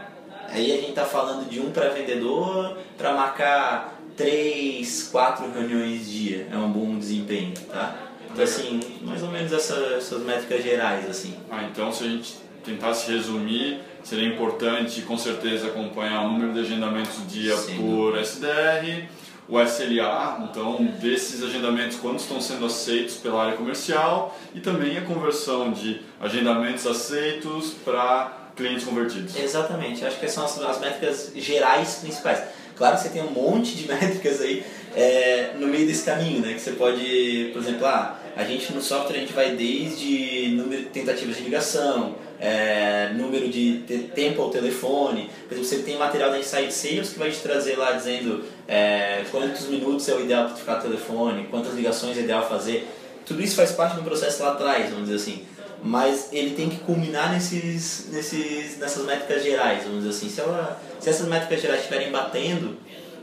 Aí 0.51 0.70
a 0.70 0.77
gente 0.77 0.90
está 0.90 1.05
falando 1.05 1.49
de 1.49 1.59
um 1.59 1.73
para 1.73 1.88
vendedor 1.88 2.79
para 2.97 3.12
marcar 3.12 4.01
três, 4.16 5.09
quatro 5.11 5.51
reuniões 5.51 6.09
dia, 6.09 6.47
é 6.53 6.57
um 6.57 6.70
bom 6.70 6.97
desempenho, 6.97 7.55
tá? 7.68 7.97
Então 8.31 8.44
assim, 8.44 8.79
mais 9.03 9.25
ou 9.25 9.31
menos 9.31 9.53
essa, 9.53 9.75
essas 9.97 10.23
métricas 10.23 10.62
gerais 10.62 11.11
assim. 11.11 11.35
Ah, 11.51 11.64
então 11.64 11.90
se 11.90 12.05
a 12.05 12.07
gente 12.07 12.37
tentasse 12.64 13.11
resumir, 13.11 13.81
seria 14.05 14.29
importante 14.29 15.03
com 15.03 15.18
certeza 15.18 15.66
acompanhar 15.66 16.20
o 16.25 16.31
número 16.31 16.53
de 16.53 16.61
agendamentos 16.61 17.27
dia 17.27 17.57
Sim. 17.57 17.79
por 17.79 18.16
SDR 18.16 19.09
o 19.48 19.61
SLA, 19.61 20.48
então 20.50 20.85
desses 21.00 21.42
agendamentos 21.42 21.98
quando 21.98 22.18
estão 22.18 22.40
sendo 22.40 22.64
aceitos 22.66 23.16
pela 23.16 23.44
área 23.44 23.57
comercial 23.57 24.37
e 24.54 24.61
também 24.61 24.96
a 24.96 25.02
conversão 25.02 25.72
de 25.72 26.00
agendamentos 26.20 26.87
aceitos 26.87 27.72
para 27.85 28.50
clientes 28.57 28.85
convertidos. 28.85 29.37
Exatamente, 29.37 30.04
acho 30.04 30.18
que 30.18 30.28
são 30.28 30.44
as, 30.44 30.59
as 30.61 30.80
métricas 30.80 31.33
gerais 31.37 31.96
principais. 31.96 32.42
Claro 32.76 32.96
que 32.96 33.02
você 33.02 33.09
tem 33.11 33.22
um 33.22 33.30
monte 33.30 33.76
de 33.76 33.87
métricas 33.88 34.40
aí 34.40 34.64
é, 34.96 35.52
no 35.59 35.66
meio 35.66 35.87
desse 35.87 36.04
caminho, 36.04 36.40
né? 36.40 36.54
Que 36.54 36.61
você 36.61 36.72
pode, 36.72 37.50
por 37.52 37.61
exemplo, 37.61 37.87
ah, 37.87 38.18
a 38.37 38.44
gente 38.44 38.72
no 38.72 38.80
software 38.80 39.16
a 39.16 39.20
gente 39.20 39.33
vai 39.33 39.54
desde 39.54 40.48
número 40.57 40.83
de 40.83 40.88
tentativas 40.88 41.37
de 41.37 41.42
ligação, 41.42 42.16
é, 42.40 43.11
número 43.14 43.49
de 43.49 43.83
tempo 44.14 44.42
ao 44.42 44.51
telefone. 44.51 45.31
Por 45.49 45.55
exemplo, 45.55 45.64
você 45.64 45.79
tem 45.83 45.97
material 45.97 46.31
da 46.31 46.38
Inside 46.38 46.73
Sales 46.73 47.11
que 47.11 47.18
vai 47.18 47.31
te 47.31 47.38
trazer 47.38 47.77
lá 47.77 47.92
dizendo 47.92 48.44
é, 48.66 49.25
quantos 49.31 49.66
minutos 49.68 50.09
é 50.09 50.14
o 50.14 50.20
ideal 50.20 50.47
para 50.47 50.57
ficar 50.57 50.77
no 50.77 50.83
telefone, 50.83 51.47
quantas 51.51 51.75
ligações 51.75 52.16
é 52.16 52.20
ideal 52.20 52.49
fazer. 52.49 52.88
Tudo 53.25 53.42
isso 53.42 53.57
faz 53.57 53.73
parte 53.73 53.97
do 53.97 54.03
processo 54.03 54.42
lá 54.42 54.53
atrás, 54.53 54.90
vamos 54.90 55.09
dizer 55.09 55.16
assim. 55.16 55.44
Mas 55.83 56.29
ele 56.33 56.55
tem 56.55 56.70
que 56.70 56.79
culminar 56.79 57.33
nesses, 57.33 58.09
nesses, 58.11 58.79
nessas 58.79 59.05
métricas 59.05 59.42
gerais, 59.42 59.85
vamos 59.85 60.05
dizer 60.05 60.11
assim. 60.11 60.29
Se, 60.29 60.40
ela, 60.40 60.81
se 60.99 61.11
essas 61.11 61.29
métricas 61.29 61.61
gerais 61.61 61.81
estiverem 61.81 62.11
batendo, 62.11 62.77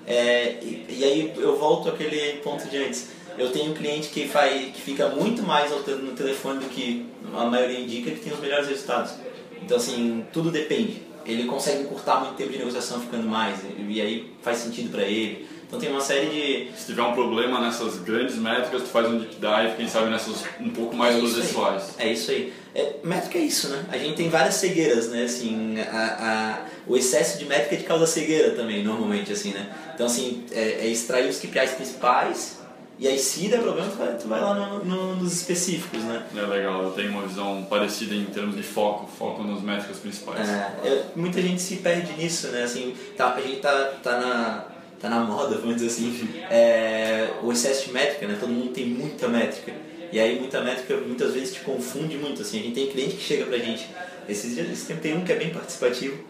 é, 0.05 0.57
e, 0.61 0.85
e, 0.89 1.03
aí 1.03 1.33
eu 1.37 1.57
volto 1.57 1.89
àquele 1.89 2.37
ponto 2.37 2.67
de 2.67 2.77
antes. 2.77 3.09
Eu 3.37 3.51
tenho 3.51 3.71
um 3.71 3.73
cliente 3.73 4.09
que, 4.09 4.27
faz, 4.27 4.71
que 4.73 4.81
fica 4.81 5.07
muito 5.07 5.41
mais 5.41 5.71
no 5.71 6.11
telefone 6.13 6.59
do 6.59 6.65
que 6.65 7.05
a 7.33 7.45
maioria 7.45 7.79
indica 7.79 8.11
que 8.11 8.19
tem 8.19 8.33
os 8.33 8.39
melhores 8.39 8.67
resultados. 8.67 9.13
Então, 9.61 9.77
assim, 9.77 10.25
tudo 10.33 10.51
depende. 10.51 11.01
Ele 11.25 11.45
consegue 11.45 11.83
encurtar 11.83 12.19
muito 12.19 12.35
tempo 12.35 12.51
de 12.51 12.57
negociação 12.57 12.99
ficando 12.99 13.27
mais, 13.27 13.59
e 13.77 14.01
aí 14.01 14.31
faz 14.41 14.57
sentido 14.57 14.89
para 14.89 15.03
ele. 15.03 15.47
Então 15.71 15.79
tem 15.79 15.89
uma 15.89 16.01
série 16.01 16.25
de. 16.25 16.77
Se 16.77 16.87
tiver 16.87 17.01
um 17.01 17.13
problema 17.13 17.61
nessas 17.61 17.97
grandes 17.99 18.35
métricas, 18.35 18.81
tu 18.81 18.89
faz 18.89 19.07
um 19.07 19.19
deep 19.19 19.35
dive, 19.35 19.77
quem 19.77 19.87
sabe 19.87 20.09
nessas 20.09 20.43
um 20.59 20.69
pouco 20.69 20.93
mais 20.93 21.15
é 21.15 21.19
processuais. 21.19 21.95
É 21.97 22.11
isso 22.11 22.29
aí. 22.29 22.51
É, 22.75 22.95
métrica 23.01 23.37
é 23.37 23.41
isso, 23.41 23.69
né? 23.69 23.85
A 23.89 23.97
gente 23.97 24.17
tem 24.17 24.29
várias 24.29 24.55
cegueiras, 24.55 25.07
né? 25.07 25.23
Assim, 25.23 25.79
a, 25.79 25.85
a, 25.95 26.65
o 26.85 26.97
excesso 26.97 27.39
de 27.39 27.45
métrica 27.45 27.75
é 27.75 27.77
de 27.77 27.83
causa 27.85 28.05
cegueira 28.05 28.51
também, 28.51 28.83
normalmente, 28.83 29.31
assim, 29.31 29.53
né? 29.53 29.73
Então, 29.93 30.07
assim, 30.07 30.43
é, 30.51 30.79
é 30.81 30.87
extrair 30.87 31.29
os 31.29 31.39
KPIs 31.39 31.71
principais 31.71 32.60
e 33.01 33.07
aí, 33.07 33.17
se 33.17 33.47
der 33.47 33.61
problema, 33.61 33.89
tu 33.89 33.97
vai, 33.97 34.15
tu 34.15 34.27
vai 34.27 34.39
lá 34.39 34.53
no, 34.53 34.85
no, 34.85 35.15
nos 35.15 35.33
específicos, 35.33 36.03
né? 36.03 36.23
É 36.35 36.41
legal, 36.41 36.83
eu 36.83 36.91
tenho 36.91 37.09
uma 37.09 37.23
visão 37.23 37.65
parecida 37.67 38.13
em 38.13 38.25
termos 38.25 38.55
de 38.55 38.61
foco, 38.61 39.09
foco 39.17 39.41
nas 39.43 39.59
métricas 39.63 39.97
principais. 39.97 40.47
É, 40.47 40.71
é, 40.85 41.05
muita 41.15 41.41
gente 41.41 41.59
se 41.63 41.77
perde 41.77 42.13
nisso, 42.13 42.49
né? 42.49 42.61
Assim, 42.61 42.95
tá, 43.17 43.33
a 43.33 43.41
gente 43.41 43.59
tá, 43.59 43.93
tá 44.03 44.19
na 44.19 44.65
tá 44.99 45.09
na 45.09 45.21
moda, 45.21 45.57
vamos 45.57 45.77
dizer 45.77 45.87
assim, 45.87 46.29
é, 46.51 47.31
o 47.41 47.51
excesso 47.51 47.87
de 47.87 47.93
métrica, 47.93 48.27
né? 48.27 48.37
Todo 48.39 48.49
mundo 48.49 48.71
tem 48.71 48.85
muita 48.85 49.27
métrica. 49.27 49.73
E 50.11 50.19
aí 50.19 50.39
muita 50.39 50.61
métrica 50.61 50.95
muitas 50.97 51.33
vezes 51.33 51.55
te 51.55 51.61
confunde 51.61 52.17
muito, 52.17 52.43
assim. 52.43 52.59
A 52.59 52.63
gente 52.65 52.75
tem 52.75 52.85
cliente 52.85 53.15
que 53.15 53.23
chega 53.23 53.45
pra 53.45 53.57
gente, 53.57 53.89
esses 54.29 54.53
dias, 54.53 54.69
esse 54.69 54.85
tempo 54.85 55.01
tem 55.01 55.17
um 55.17 55.25
que 55.25 55.31
é 55.31 55.35
bem 55.37 55.49
participativo, 55.49 56.23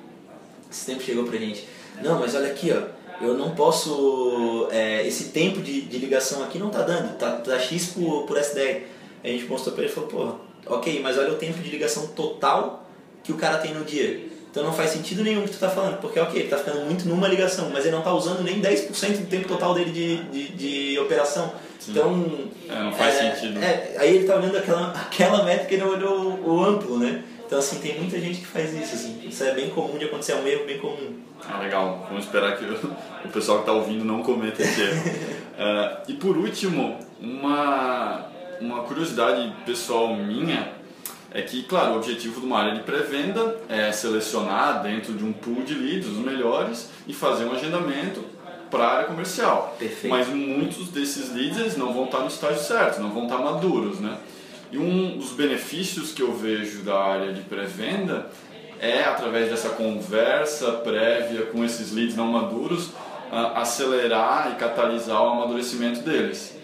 esse 0.71 0.85
tempo 0.85 1.03
chegou 1.03 1.25
pra 1.25 1.37
gente, 1.37 1.67
não, 2.01 2.17
mas 2.17 2.33
olha 2.33 2.49
aqui, 2.49 2.71
ó, 2.71 3.00
eu 3.21 3.35
não 3.35 3.51
posso, 3.51 4.67
é, 4.71 5.05
esse 5.05 5.25
tempo 5.25 5.61
de, 5.61 5.81
de 5.81 5.97
ligação 5.97 6.43
aqui 6.43 6.57
não 6.57 6.69
tá 6.69 6.81
dando, 6.81 7.17
tá, 7.17 7.31
tá 7.37 7.59
X 7.59 7.87
por, 7.87 8.23
por 8.23 8.37
SDR. 8.37 8.83
A 9.23 9.27
gente 9.27 9.45
mostrou 9.45 9.73
pra 9.75 9.83
ele 9.83 9.91
e 9.91 9.95
falou, 9.95 10.09
pô, 10.09 10.73
ok, 10.75 10.99
mas 11.01 11.17
olha 11.17 11.31
o 11.31 11.35
tempo 11.35 11.59
de 11.59 11.69
ligação 11.69 12.07
total 12.07 12.85
que 13.23 13.31
o 13.31 13.35
cara 13.35 13.57
tem 13.57 13.73
no 13.73 13.83
dia. 13.85 14.31
Então 14.49 14.63
não 14.63 14.73
faz 14.73 14.91
sentido 14.91 15.23
nenhum 15.23 15.41
o 15.41 15.43
que 15.43 15.51
tu 15.51 15.59
tá 15.59 15.69
falando, 15.69 16.01
porque 16.01 16.19
ok, 16.19 16.41
ele 16.41 16.49
tá 16.49 16.57
ficando 16.57 16.81
muito 16.81 17.07
numa 17.07 17.27
ligação, 17.27 17.69
mas 17.71 17.85
ele 17.85 17.95
não 17.95 18.01
tá 18.01 18.13
usando 18.13 18.43
nem 18.43 18.61
10% 18.61 19.19
do 19.19 19.27
tempo 19.27 19.47
total 19.47 19.73
dele 19.73 19.91
de, 19.91 20.17
de, 20.23 20.47
de 20.49 20.99
operação. 20.99 21.53
Sim. 21.79 21.91
Então. 21.91 22.49
É, 22.69 22.83
não 22.83 22.91
faz 22.91 23.15
é, 23.15 23.33
sentido. 23.33 23.63
É, 23.63 23.95
aí 23.97 24.15
ele 24.17 24.27
tá 24.27 24.35
olhando 24.35 24.57
aquela, 24.57 24.91
aquela 24.99 25.43
métrica 25.43 25.73
e 25.73 25.77
não 25.77 25.89
olhou 25.89 26.17
o, 26.19 26.55
o 26.55 26.63
amplo, 26.65 26.99
né? 26.99 27.23
Então 27.51 27.59
assim, 27.59 27.79
tem 27.79 27.99
muita 27.99 28.17
gente 28.17 28.39
que 28.39 28.47
faz 28.47 28.73
isso, 28.73 28.95
assim. 28.95 29.27
Isso 29.27 29.43
é 29.43 29.53
bem 29.53 29.71
comum 29.71 29.97
de 29.97 30.05
acontecer, 30.05 30.31
é 30.31 30.35
um 30.37 30.47
erro 30.47 30.65
bem 30.65 30.79
comum. 30.79 31.19
Ah, 31.45 31.59
legal. 31.59 32.05
Vamos 32.07 32.23
esperar 32.23 32.57
que 32.57 32.63
o 33.27 33.29
pessoal 33.29 33.57
que 33.57 33.63
está 33.63 33.73
ouvindo 33.73 34.05
não 34.05 34.23
cometa 34.23 34.61
esse 34.61 34.79
erro. 34.79 35.01
uh, 35.01 36.01
e 36.07 36.13
por 36.13 36.37
último, 36.37 36.97
uma, 37.19 38.25
uma 38.61 38.83
curiosidade 38.83 39.53
pessoal 39.65 40.15
minha 40.15 40.71
é 41.29 41.41
que, 41.41 41.63
claro, 41.63 41.91
o 41.91 41.97
objetivo 41.97 42.39
de 42.39 42.45
uma 42.45 42.57
área 42.57 42.73
de 42.73 42.83
pré-venda 42.83 43.57
é 43.67 43.91
selecionar 43.91 44.81
dentro 44.81 45.11
de 45.11 45.25
um 45.25 45.33
pool 45.33 45.61
de 45.63 45.73
leads 45.73 46.07
os 46.07 46.19
melhores 46.19 46.89
e 47.05 47.13
fazer 47.13 47.43
um 47.43 47.51
agendamento 47.51 48.23
para 48.69 48.85
a 48.85 48.93
área 48.93 49.07
comercial. 49.07 49.75
Perfeito. 49.77 50.07
Mas 50.07 50.29
muitos 50.29 50.87
desses 50.87 51.33
leads 51.33 51.75
não 51.75 51.93
vão 51.93 52.05
estar 52.05 52.19
no 52.19 52.27
estágio 52.27 52.61
certo, 52.61 53.01
não 53.01 53.09
vão 53.09 53.23
estar 53.23 53.39
maduros, 53.39 53.99
né? 53.99 54.17
E 54.71 54.77
um 54.77 55.17
dos 55.17 55.31
benefícios 55.31 56.13
que 56.13 56.21
eu 56.21 56.33
vejo 56.33 56.83
da 56.83 56.97
área 56.97 57.33
de 57.33 57.41
pré-venda 57.41 58.31
é, 58.79 59.03
através 59.03 59.49
dessa 59.49 59.69
conversa 59.69 60.71
prévia 60.71 61.45
com 61.47 61.63
esses 61.63 61.91
leads 61.91 62.15
não 62.15 62.27
maduros, 62.27 62.87
uh, 62.87 63.55
acelerar 63.55 64.53
e 64.53 64.55
catalisar 64.55 65.21
o 65.21 65.29
amadurecimento 65.29 66.01
deles. 66.01 66.57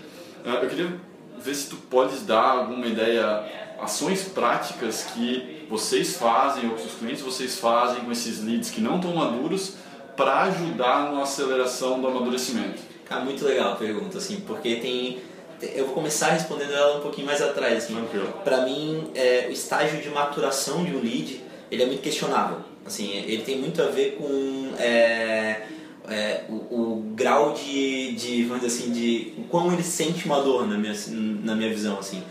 Uh, 0.43 0.63
eu 0.63 0.70
queria 0.70 0.93
ver 1.38 1.54
se 1.54 1.70
tu 1.70 1.76
podes 1.76 2.26
dar 2.26 2.41
alguma 2.41 2.88
ideia, 2.88 3.43
ações 3.80 4.24
práticas 4.24 5.04
que 5.13 5.67
vocês 5.70 6.17
fazem 6.17 6.70
ou 6.70 6.76
que 6.76 6.88
os 6.88 6.93
clientes 6.93 7.22
vocês 7.22 7.60
fazem 7.60 8.04
com 8.04 8.12
esses 8.12 8.43
leads 8.43 8.72
que 8.72 8.82
não 8.82 8.96
estão 8.96 9.13
maduros 9.13 9.76
para 10.15 10.43
ajudar 10.43 11.12
na 11.12 11.22
aceleração 11.22 12.02
do 12.02 12.08
amadurecimento. 12.08 12.80
Cara, 13.06 13.24
muito 13.24 13.46
legal 13.46 13.74
a 13.74 13.76
pergunta, 13.76 14.17
assim, 14.17 14.41
porque 14.41 14.78
tem 14.78 15.20
eu 15.62 15.86
vou 15.86 15.93
começar 15.93 16.32
respondendo 16.32 16.72
ela 16.72 16.98
um 16.98 17.02
pouquinho 17.02 17.26
mais 17.26 17.41
atrás. 17.41 17.86
Assim. 17.86 17.96
Para 18.43 18.62
mim, 18.62 19.12
é, 19.15 19.48
o 19.50 19.52
estágio 19.52 20.02
de 20.02 20.10
maturação 20.10 20.84
de 20.84 20.96
um 20.96 21.02
lead 21.02 21.41
ele 21.72 21.84
é 21.84 21.86
muito 21.86 22.02
questionável. 22.02 22.60
Assim, 22.86 23.12
ele 23.12 23.43
tem 23.43 23.58
muito 23.58 23.82
a 23.82 23.88
ver 23.88 24.15
com 24.17 24.72
é, 24.80 25.63
é, 26.08 26.43
o, 26.48 26.54
o, 26.54 27.13
grau 27.15 27.54
de, 27.54 28.13
de, 28.13 28.43
vamos 28.46 28.63
dizer 28.63 28.80
assim, 28.80 28.91
de 28.91 29.34
o 29.38 29.43
quão 29.43 29.74
ele 29.74 29.84
sente 29.84 30.26
uma 30.26 30.41
dor 30.41 30.65
na 30.65 30.78
minha, 30.78 30.93
na 31.43 31.56
minha 31.56 31.70
visão, 31.70 32.00
assim. 32.00 32.24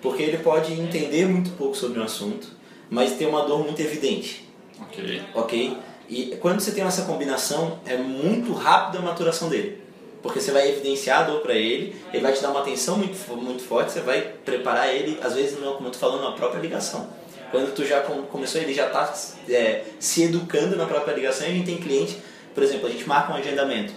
Porque 0.00 0.22
ele 0.22 0.38
pode 0.38 0.72
entender 0.72 1.26
muito 1.26 1.50
pouco 1.56 1.76
sobre 1.76 1.98
um 1.98 2.04
assunto, 2.04 2.46
mas 2.88 3.12
ter 3.12 3.26
uma 3.26 3.44
dor 3.44 3.64
muito 3.64 3.80
evidente. 3.80 4.48
Ok. 4.80 5.22
Ok? 5.34 5.76
E 6.08 6.36
quando 6.40 6.60
você 6.60 6.70
tem 6.70 6.84
essa 6.84 7.02
combinação, 7.02 7.80
é 7.86 7.96
muito 7.96 8.52
rápida 8.52 8.98
a 8.98 9.02
maturação 9.02 9.48
dele 9.48 9.83
porque 10.24 10.40
você 10.40 10.52
vai 10.52 10.70
evidenciar 10.70 11.20
a 11.20 11.22
dor 11.24 11.42
para 11.42 11.52
ele, 11.52 11.94
ele 12.10 12.22
vai 12.22 12.32
te 12.32 12.40
dar 12.40 12.48
uma 12.48 12.60
atenção 12.60 12.96
muito, 12.96 13.14
muito 13.36 13.62
forte, 13.62 13.92
você 13.92 14.00
vai 14.00 14.22
preparar 14.42 14.88
ele, 14.88 15.18
às 15.22 15.34
vezes, 15.34 15.60
não, 15.60 15.74
como 15.74 15.88
eu 15.88 15.92
tô 15.92 15.98
falando, 15.98 16.22
na 16.22 16.32
própria 16.32 16.60
ligação. 16.60 17.06
Quando 17.50 17.74
tu 17.74 17.84
já 17.84 18.00
começou, 18.00 18.58
ele 18.58 18.72
já 18.72 18.86
está 18.86 19.12
é, 19.50 19.84
se 20.00 20.22
educando 20.22 20.76
na 20.76 20.86
própria 20.86 21.12
ligação 21.12 21.46
e 21.46 21.50
a 21.50 21.52
gente 21.52 21.66
tem 21.66 21.76
cliente, 21.76 22.16
por 22.54 22.62
exemplo, 22.62 22.86
a 22.86 22.90
gente 22.90 23.06
marca 23.06 23.34
um 23.34 23.36
agendamento. 23.36 23.92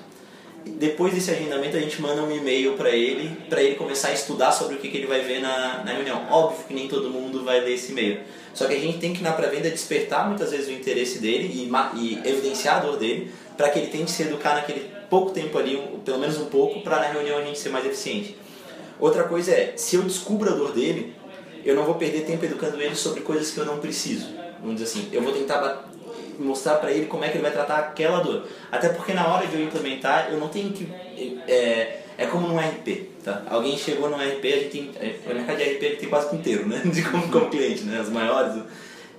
Depois 0.66 1.14
desse 1.14 1.32
agendamento, 1.32 1.78
a 1.78 1.80
gente 1.80 2.02
manda 2.02 2.22
um 2.22 2.30
e-mail 2.30 2.74
para 2.74 2.90
ele, 2.90 3.34
para 3.50 3.64
ele 3.64 3.76
começar 3.76 4.10
a 4.10 4.14
estudar 4.14 4.52
sobre 4.52 4.76
o 4.76 4.80
que, 4.80 4.90
que 4.90 4.98
ele 4.98 5.08
vai 5.08 5.22
ver 5.22 5.40
na, 5.40 5.82
na 5.86 5.94
reunião. 5.94 6.28
Óbvio 6.30 6.66
que 6.68 6.74
nem 6.74 6.90
todo 6.90 7.10
mundo 7.10 7.46
vai 7.46 7.62
ler 7.62 7.76
esse 7.76 7.94
e-mail. 7.94 8.20
Só 8.54 8.68
que 8.68 8.74
a 8.74 8.80
gente 8.80 8.98
tem 8.98 9.14
que, 9.14 9.24
na 9.24 9.32
pré-venda, 9.32 9.70
despertar 9.70 10.28
muitas 10.28 10.52
vezes 10.52 10.68
o 10.68 10.74
interesse 10.74 11.20
dele 11.20 11.50
e, 11.54 11.72
e 11.96 12.28
evidenciar 12.28 12.78
a 12.78 12.80
dor 12.82 12.98
dele, 12.98 13.32
para 13.56 13.70
que 13.70 13.80
ele 13.80 13.88
tente 13.88 14.12
se 14.12 14.24
educar 14.24 14.56
naquele 14.56 14.97
pouco 15.10 15.32
tempo 15.32 15.58
ali, 15.58 15.82
pelo 16.04 16.20
menos 16.20 16.38
um 16.38 16.46
pouco, 16.46 16.82
para 16.82 17.00
na 17.00 17.08
reunião 17.08 17.38
a 17.38 17.42
gente 17.42 17.60
ser 17.60 17.70
mais 17.70 17.86
eficiente. 17.86 18.38
Outra 19.00 19.24
coisa 19.24 19.52
é, 19.52 19.74
se 19.76 19.96
eu 19.96 20.02
descubro 20.04 20.52
a 20.52 20.56
dor 20.56 20.74
dele, 20.74 21.14
eu 21.64 21.76
não 21.76 21.84
vou 21.84 21.96
perder 21.96 22.26
tempo 22.26 22.44
educando 22.46 22.82
ele 22.82 22.96
sobre 22.96 23.22
coisas 23.22 23.52
que 23.52 23.58
eu 23.58 23.66
não 23.66 23.78
preciso. 23.80 24.28
Vamos 24.60 24.80
dizer 24.82 24.86
assim, 24.86 25.10
eu 25.12 25.22
vou 25.22 25.34
tentar 25.34 25.88
mostrar 26.40 26.76
para 26.76 26.92
ele 26.92 27.06
como 27.06 27.24
é 27.24 27.30
que 27.30 27.36
ele 27.36 27.44
vai 27.44 27.52
tratar 27.52 27.78
aquela 27.78 28.20
dor. 28.20 28.48
Até 28.72 28.90
porque 28.90 29.14
na 29.14 29.28
hora 29.28 29.48
de 29.48 29.56
eu 29.56 29.64
implementar, 29.64 30.30
eu 30.32 30.40
não 30.40 30.50
tenho 30.50 30.72
que... 30.72 30.88
É, 31.48 32.02
é 32.18 32.26
como 32.26 32.48
no 32.48 32.58
RP, 32.58 33.10
tá? 33.24 33.44
Alguém 33.48 33.78
chegou 33.78 34.10
no 34.10 34.18
RP, 34.18 34.46
a 34.46 34.58
gente 34.60 34.70
tem... 34.70 34.92
É, 35.00 35.16
o 35.30 35.36
mercado 35.36 35.58
de 35.58 35.64
RP 35.64 36.00
tem 36.00 36.10
quase 36.10 36.36
inteiro, 36.36 36.68
né? 36.68 36.82
De 36.86 37.04
como, 37.04 37.30
como 37.32 37.50
cliente, 37.50 37.84
né? 37.84 38.00
As 38.00 38.10
maiores... 38.10 38.64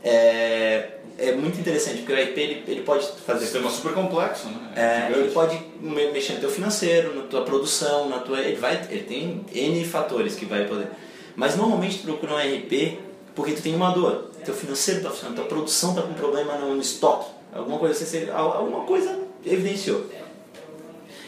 É, 0.03 0.97
é 1.18 1.33
muito 1.33 1.59
interessante, 1.59 1.98
porque 2.02 2.12
o 2.12 2.16
RP 2.16 2.38
ele, 2.38 2.64
ele 2.68 2.83
pode 2.83 3.07
fazer. 3.26 3.44
Sistema 3.44 3.68
super 3.70 3.92
complexo, 3.92 4.46
né? 4.46 4.72
É, 4.76 5.12
ele 5.12 5.31
pode 5.33 5.59
mexer 5.81 6.35
no 6.35 6.40
teu 6.40 6.50
financeiro, 6.50 7.14
na 7.14 7.22
tua 7.22 7.42
produção, 7.42 8.09
na 8.09 8.20
tua. 8.20 8.38
Ele, 8.40 8.57
vai, 8.57 8.87
ele 8.88 9.02
tem 9.02 9.44
N 9.52 9.85
fatores 9.85 10.37
que 10.37 10.44
vai 10.44 10.64
poder. 10.66 10.87
Mas 11.35 11.57
normalmente 11.57 11.98
tu 11.98 12.04
procura 12.04 12.35
um 12.35 12.37
RP 12.37 12.98
porque 13.35 13.52
tu 13.52 13.62
tem 13.62 13.74
uma 13.74 13.90
dor. 13.90 14.31
Teu 14.44 14.54
financeiro 14.54 15.00
está 15.00 15.11
funcionando, 15.11 15.37
tua 15.37 15.46
produção 15.46 15.90
está 15.90 16.02
com 16.02 16.14
problema 16.14 16.57
no 16.57 16.81
estoque. 16.81 17.31
Alguma 17.52 17.78
coisa, 17.78 18.04
assim, 18.04 18.31
alguma 18.31 18.85
coisa 18.85 19.18
evidenciou. 19.44 20.07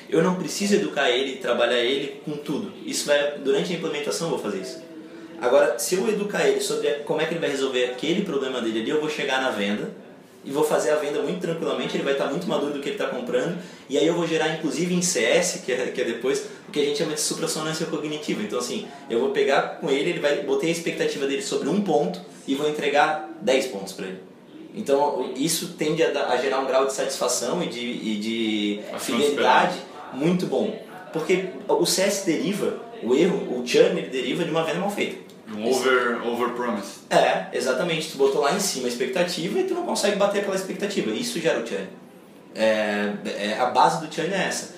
Eu 0.09 0.23
não 0.23 0.37
preciso 0.37 0.75
educar 0.75 1.11
ele, 1.11 1.37
trabalhar 1.37 1.79
ele 1.79 2.21
com 2.25 2.33
tudo. 2.37 2.73
Isso 2.85 3.07
vai 3.07 3.39
durante 3.39 3.73
a 3.73 3.77
implementação 3.77 4.29
eu 4.29 4.31
vou 4.33 4.39
fazer 4.39 4.59
isso. 4.59 4.83
Agora, 5.41 5.79
se 5.79 5.95
eu 5.95 6.07
educar 6.09 6.47
ele 6.47 6.61
sobre 6.61 6.89
como 7.07 7.21
é 7.21 7.25
que 7.25 7.33
ele 7.33 7.41
vai 7.41 7.51
resolver 7.51 7.87
aquele 7.87 8.23
problema 8.23 8.61
dele 8.61 8.81
ali, 8.81 8.91
eu 8.91 9.01
vou 9.01 9.09
chegar 9.09 9.41
na 9.41 9.51
venda 9.51 9.91
e 10.45 10.51
vou 10.51 10.65
fazer 10.65 10.91
a 10.91 10.97
venda 10.97 11.21
muito 11.23 11.41
tranquilamente, 11.41 11.97
ele 11.97 12.05
vai 12.05 12.15
estar 12.15 12.27
muito 12.27 12.47
maduro 12.47 12.73
do 12.73 12.81
que 12.81 12.89
ele 12.89 12.97
está 12.97 13.09
comprando, 13.09 13.59
e 13.89 13.99
aí 13.99 14.07
eu 14.07 14.15
vou 14.15 14.27
gerar 14.27 14.49
inclusive 14.55 14.95
em 14.95 15.03
CS, 15.03 15.63
que 15.65 15.73
é, 15.73 15.87
que 15.89 16.01
é 16.01 16.05
depois, 16.05 16.47
o 16.69 16.73
que 16.73 16.81
a 16.81 16.85
gente 16.85 16.99
chama 16.99 17.15
de 17.15 17.21
suprassonância 17.21 17.87
cognitiva. 17.87 18.43
Então 18.43 18.59
assim, 18.59 18.87
eu 19.09 19.21
vou 19.21 19.31
pegar 19.31 19.79
com 19.81 19.91
ele, 19.91 20.11
ele 20.11 20.21
vai 20.21 20.43
botei 20.43 20.71
a 20.71 20.73
expectativa 20.73 21.27
dele 21.27 21.43
sobre 21.43 21.69
um 21.69 21.83
ponto 21.83 22.21
e 22.47 22.55
vou 22.55 22.69
entregar 22.69 23.29
10 23.41 23.67
pontos 23.67 23.93
para 23.93 24.07
ele. 24.07 24.19
Então 24.75 25.33
isso 25.37 25.75
tende 25.79 26.03
a, 26.03 26.29
a, 26.29 26.37
gerar 26.37 26.61
um 26.61 26.67
grau 26.67 26.87
de 26.87 26.93
satisfação 26.93 27.63
e 27.63 27.67
de, 27.67 27.81
e 27.81 28.17
de 28.17 28.81
fidelidade 28.99 29.79
muito 30.13 30.47
bom. 30.47 30.79
Porque 31.13 31.47
o 31.67 31.85
CS 31.85 32.25
deriva, 32.25 32.79
o 33.03 33.15
erro, 33.15 33.59
o 33.59 33.67
churn, 33.67 33.99
ele 33.99 34.11
deriva 34.11 34.45
de 34.45 34.51
uma 34.51 34.65
venda 34.65 34.79
mal 34.79 34.91
feita. 34.91 35.30
Um 35.57 35.69
over, 35.69 36.27
over 36.27 36.51
promise. 36.51 37.01
É, 37.11 37.47
exatamente. 37.53 38.13
Tu 38.13 38.19
botou 38.19 38.41
lá 38.41 38.55
em 38.55 38.61
cima 38.61 38.87
a 38.87 38.89
expectativa 38.89 39.59
e 39.59 39.65
tu 39.65 39.75
não 39.75 39.85
consegue 39.85 40.17
bater 40.17 40.41
aquela 40.41 40.57
expectativa. 40.57 41.11
Isso 41.11 41.41
gera 41.41 41.61
o 41.61 41.67
churn. 41.67 41.89
É, 42.55 43.13
é, 43.25 43.59
a 43.59 43.67
base 43.67 44.05
do 44.05 44.13
churn 44.13 44.33
é 44.33 44.47
essa. 44.47 44.75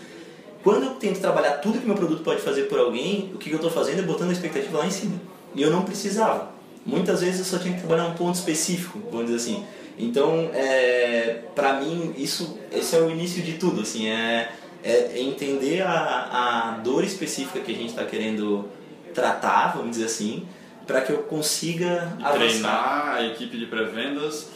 Quando 0.63 0.85
eu 0.85 0.91
tento 0.95 1.21
trabalhar 1.21 1.55
tudo 1.59 1.79
que 1.79 1.87
meu 1.87 1.97
produto 1.97 2.23
pode 2.23 2.41
fazer 2.41 2.63
por 2.65 2.79
alguém, 2.79 3.33
o 3.35 3.39
que 3.39 3.51
eu 3.51 3.57
estou 3.57 3.71
fazendo 3.71 3.99
é 3.99 4.03
botando 4.03 4.31
a 4.31 4.33
expectativa 4.33 4.79
lá 4.79 4.87
em 4.87 4.91
cima. 4.91 5.21
E 5.55 5.63
eu 5.63 5.71
não 5.71 5.83
precisava. 5.83 6.53
Muitas 6.87 7.21
vezes 7.21 7.41
eu 7.41 7.45
só 7.45 7.59
tinha 7.59 7.75
que 7.75 7.81
trabalhar 7.81 8.07
um 8.07 8.15
ponto 8.15 8.35
específico, 8.35 8.99
vamos 9.11 9.27
dizer 9.27 9.37
assim. 9.37 9.65
Então, 9.99 10.51
é, 10.55 11.41
para 11.55 11.75
mim, 11.75 12.15
isso, 12.17 12.59
esse 12.73 12.97
é 12.97 13.01
o 13.01 13.11
início 13.11 13.43
de 13.43 13.55
tudo. 13.55 13.83
Assim, 13.83 14.09
é, 14.09 14.51
é 14.83 15.21
entender 15.21 15.83
a, 15.83 15.91
a 15.95 16.79
dor 16.79 17.05
específica 17.05 17.61
que 17.61 17.73
a 17.73 17.75
gente 17.75 17.91
está 17.91 18.05
querendo 18.05 18.69
tratar, 19.13 19.77
vamos 19.77 19.93
dizer 19.93 20.07
assim, 20.07 20.47
para 20.87 21.01
que 21.01 21.13
eu 21.13 21.19
consiga 21.25 22.17
e 22.19 22.33
treinar 22.33 23.17
a 23.17 23.27
equipe 23.27 23.57
de 23.57 23.67
pré-vendas 23.67 24.49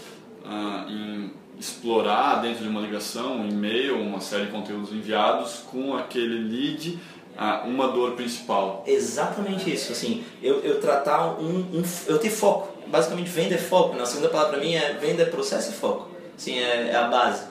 uh, 0.45 0.91
em 0.91 1.33
explorar 1.59 2.43
dentro 2.43 2.63
de 2.63 2.69
uma 2.69 2.81
ligação, 2.81 3.39
um 3.39 3.49
e-mail, 3.49 4.01
uma 4.01 4.21
série 4.21 4.47
de 4.47 4.53
conteúdos 4.53 4.93
enviados 4.93 5.63
com 5.71 5.97
aquele 5.97 6.39
lead 6.39 6.99
uh, 7.37 7.67
uma 7.67 7.89
dor 7.89 8.13
principal. 8.13 8.85
Exatamente 8.87 9.73
isso, 9.73 9.93
assim, 9.93 10.25
eu, 10.43 10.61
eu 10.61 10.81
tratar 10.81 11.39
um, 11.39 11.59
um, 11.73 11.83
eu 12.07 12.19
ter 12.19 12.31
foco, 12.31 12.77
basicamente 12.87 13.29
venda 13.29 13.55
é 13.55 13.59
foco, 13.59 13.97
na 13.97 14.07
segunda 14.07 14.29
palavra 14.29 14.55
para 14.55 14.65
mim 14.65 14.75
é 14.75 14.95
venda 14.95 15.23
é 15.23 15.27
processo 15.27 15.71
e 15.71 15.75
foco, 15.75 16.09
assim, 16.37 16.59
é, 16.59 16.91
é, 16.91 16.97
a 16.97 17.05
base. 17.05 17.45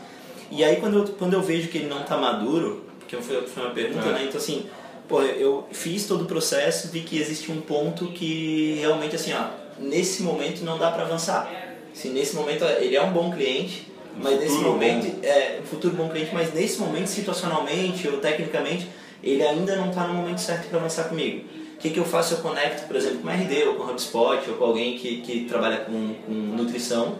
E 0.52 0.64
aí 0.64 0.78
quando 0.78 1.00
eu, 1.00 1.08
quando 1.14 1.34
eu 1.34 1.42
vejo 1.42 1.70
que 1.70 1.80
ele 1.80 1.88
não 1.88 2.02
está 2.02 2.18
maduro, 2.18 2.86
porque 3.00 3.18
foi, 3.18 3.42
foi 3.48 3.64
uma 3.64 3.74
pergunta, 3.74 4.08
é. 4.10 4.12
né, 4.12 4.26
então 4.26 4.40
assim, 4.40 4.68
pô, 5.08 5.22
eu 5.22 5.68
fiz 5.72 6.06
todo 6.06 6.24
o 6.24 6.26
processo, 6.26 6.90
vi 6.90 7.02
que 7.02 7.20
existe 7.20 7.52
um 7.52 7.62
ponto 7.62 8.08
que 8.08 8.78
realmente 8.80 9.16
assim, 9.16 9.34
ó, 9.34 9.48
nesse 9.80 10.24
momento 10.24 10.64
não 10.64 10.78
dá 10.78 10.92
para 10.92 11.04
avançar. 11.04 11.50
Se 11.94 12.10
nesse 12.10 12.36
momento 12.36 12.66
ele 12.66 12.96
é 12.96 13.02
um 13.02 13.12
bom 13.12 13.32
cliente, 13.32 13.92
mas 14.18 14.40
nesse 14.40 14.58
momento, 14.58 15.08
bom. 15.08 15.20
é 15.24 15.60
um 15.62 15.66
futuro 15.66 15.96
bom 15.96 16.10
cliente, 16.10 16.32
mas 16.34 16.54
nesse 16.54 16.80
momento, 16.80 17.08
situacionalmente 17.08 18.08
ou 18.08 18.18
tecnicamente, 18.18 18.90
ele 19.24 19.44
ainda 19.44 19.76
não 19.76 19.90
está 19.90 20.08
no 20.08 20.14
momento 20.14 20.40
certo 20.40 20.70
para 20.70 20.80
avançar 20.80 21.06
comigo. 21.06 21.46
O 21.76 21.78
que, 21.78 21.90
que 21.90 22.00
eu 22.00 22.06
faço? 22.06 22.36
Eu 22.36 22.38
conecto, 22.40 22.88
por 22.88 22.96
exemplo, 22.96 23.20
com 23.20 23.30
RD 23.30 23.64
ou 23.68 23.76
com 23.76 23.92
HubSpot 23.92 24.50
ou 24.50 24.56
com 24.56 24.64
alguém 24.64 24.98
que, 24.98 25.22
que 25.22 25.46
trabalha 25.46 25.78
com, 25.78 26.16
com 26.26 26.32
nutrição 26.32 27.16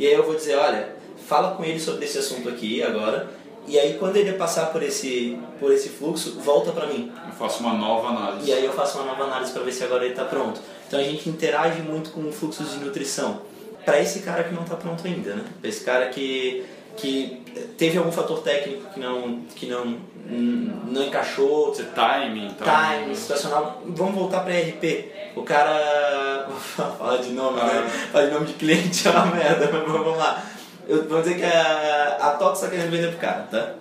e 0.00 0.06
aí 0.06 0.14
eu 0.14 0.24
vou 0.24 0.34
dizer, 0.34 0.56
olha, 0.56 0.96
fala 1.26 1.54
com 1.54 1.62
ele 1.62 1.78
sobre 1.78 2.06
esse 2.06 2.16
assunto 2.16 2.48
aqui 2.48 2.82
agora 2.82 3.28
e 3.66 3.78
aí 3.78 3.94
quando 3.98 4.16
ele 4.16 4.32
passar 4.32 4.66
por 4.66 4.82
esse, 4.82 5.38
por 5.58 5.72
esse 5.72 5.88
fluxo, 5.88 6.40
volta 6.40 6.72
para 6.72 6.86
mim. 6.86 7.12
Eu 7.26 7.32
faço 7.34 7.60
uma 7.60 7.72
nova 7.72 8.08
análise. 8.08 8.50
E 8.50 8.52
aí 8.52 8.64
eu 8.64 8.72
faço 8.72 8.98
uma 8.98 9.06
nova 9.06 9.24
análise 9.24 9.52
para 9.52 9.62
ver 9.62 9.72
se 9.72 9.84
agora 9.84 10.04
ele 10.04 10.12
está 10.12 10.24
pronto. 10.24 10.60
Então 10.86 10.98
a 10.98 11.02
gente 11.02 11.28
interage 11.28 11.80
muito 11.82 12.10
com 12.10 12.30
fluxos 12.32 12.72
de 12.72 12.78
nutrição. 12.78 13.42
Para 13.84 14.00
esse 14.00 14.20
cara 14.20 14.44
que 14.44 14.54
não 14.54 14.62
está 14.62 14.76
pronto 14.76 15.06
ainda, 15.06 15.34
né? 15.34 15.44
Pra 15.60 15.68
esse 15.68 15.84
cara 15.84 16.08
que, 16.08 16.64
que 16.96 17.42
teve 17.78 17.96
algum 17.96 18.12
fator 18.12 18.40
técnico 18.40 18.92
que 18.92 19.00
não, 19.00 19.40
que 19.54 19.66
não, 19.66 19.96
não 20.26 21.04
encaixou, 21.04 21.68
Você 21.68 21.84
timing, 21.84 22.50
tá? 22.54 22.96
time, 22.98 23.14
situacional. 23.14 23.82
Vamos 23.86 24.14
voltar 24.14 24.40
para 24.40 24.52
RP. 24.52 25.12
O 25.36 25.42
cara. 25.42 26.48
Fala 26.98 27.18
de 27.18 27.30
nome, 27.30 27.60
né? 27.62 27.88
Fala 28.12 28.26
de 28.26 28.34
nome 28.34 28.46
de 28.46 28.52
cliente 28.54 29.06
é 29.06 29.10
uma 29.10 29.26
merda, 29.26 29.70
mas 29.72 29.86
vamos 29.86 30.16
lá. 30.16 30.42
Eu, 30.88 31.08
vamos 31.08 31.24
dizer 31.24 31.38
que 31.38 31.44
a, 31.44 32.18
a 32.20 32.30
Tox 32.32 32.58
está 32.58 32.68
querendo 32.70 32.90
vender 32.90 33.08
pro 33.08 33.18
cara, 33.18 33.42
tá? 33.50 33.74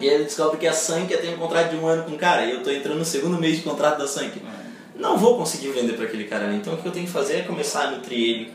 E 0.00 0.06
ele 0.06 0.24
descobre 0.24 0.58
que 0.58 0.66
a 0.66 0.72
Sank 0.72 1.14
tem 1.16 1.34
um 1.34 1.38
contrato 1.38 1.70
de 1.70 1.76
um 1.76 1.86
ano 1.86 2.04
com 2.04 2.12
o 2.12 2.18
cara 2.18 2.44
e 2.44 2.52
eu 2.52 2.62
tô 2.62 2.70
entrando 2.70 2.98
no 2.98 3.04
segundo 3.04 3.38
mês 3.38 3.56
de 3.56 3.62
contrato 3.62 3.98
da 3.98 4.06
Sank. 4.06 4.40
Não 4.94 5.16
vou 5.18 5.36
conseguir 5.36 5.70
vender 5.70 5.94
para 5.94 6.04
aquele 6.04 6.24
cara 6.24 6.44
ali. 6.44 6.56
Então 6.56 6.74
o 6.74 6.76
que 6.76 6.86
eu 6.86 6.92
tenho 6.92 7.06
que 7.06 7.12
fazer 7.12 7.38
é 7.38 7.42
começar 7.42 7.84
a 7.84 7.90
nutrir 7.90 8.28
ele 8.28 8.52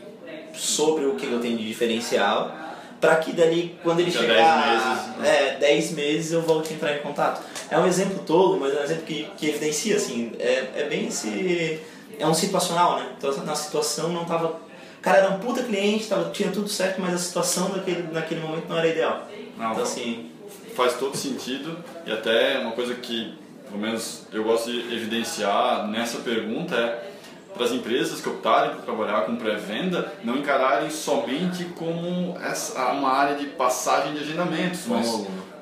sobre 0.54 1.04
o 1.04 1.16
que 1.16 1.26
eu 1.26 1.40
tenho 1.40 1.58
de 1.58 1.66
diferencial 1.66 2.64
para 3.04 3.16
que 3.16 3.32
dali, 3.32 3.78
quando 3.82 4.00
ele 4.00 4.08
a 4.08 4.18
chegar 4.18 5.12
10 5.16 5.26
meses, 5.26 5.34
é, 5.36 5.56
10 5.58 5.90
meses 5.90 6.32
eu 6.32 6.40
volte 6.40 6.72
a 6.72 6.76
entrar 6.76 6.96
em 6.96 7.00
contato. 7.00 7.42
É 7.70 7.78
um 7.78 7.86
exemplo 7.86 8.20
tolo, 8.20 8.58
mas 8.58 8.74
é 8.74 8.80
um 8.80 8.84
exemplo 8.84 9.04
que, 9.04 9.28
que 9.36 9.48
evidencia, 9.48 9.96
assim, 9.96 10.32
é, 10.38 10.68
é 10.74 10.86
bem 10.88 11.08
esse... 11.08 11.80
É 12.18 12.26
um 12.26 12.32
situacional, 12.32 12.96
né? 12.96 13.08
Então 13.18 13.30
na 13.44 13.54
situação 13.54 14.08
não 14.08 14.24
tava... 14.24 14.58
O 15.04 15.06
cara 15.06 15.18
era 15.18 15.30
um 15.32 15.38
puta 15.38 15.62
cliente, 15.62 16.06
tava, 16.06 16.30
tinha 16.30 16.50
tudo 16.50 16.66
certo, 16.66 16.98
mas 16.98 17.12
a 17.12 17.18
situação 17.18 17.68
daquele, 17.68 18.10
naquele 18.10 18.40
momento 18.40 18.66
não 18.70 18.78
era 18.78 18.88
ideal. 18.88 19.28
Não, 19.58 19.72
Então 19.72 19.82
assim, 19.82 20.30
faz 20.74 20.94
todo 20.94 21.14
sentido 21.14 21.76
e 22.06 22.10
até 22.10 22.58
uma 22.60 22.72
coisa 22.72 22.94
que, 22.94 23.34
pelo 23.68 23.78
menos, 23.78 24.22
eu 24.32 24.42
gosto 24.44 24.70
de 24.72 24.78
evidenciar 24.94 25.86
nessa 25.88 26.20
pergunta 26.20 26.74
é 26.74 27.10
para 27.52 27.66
as 27.66 27.72
empresas 27.72 28.22
que 28.22 28.28
optarem 28.30 28.76
por 28.76 28.82
trabalhar 28.82 29.26
com 29.26 29.36
pré-venda 29.36 30.10
não 30.24 30.38
encararem 30.38 30.88
somente 30.88 31.64
como 31.76 32.36
essa, 32.38 32.90
uma 32.92 33.10
área 33.10 33.36
de 33.36 33.44
passagem 33.44 34.14
de 34.14 34.20
agendamentos, 34.20 34.86
mas 34.86 35.06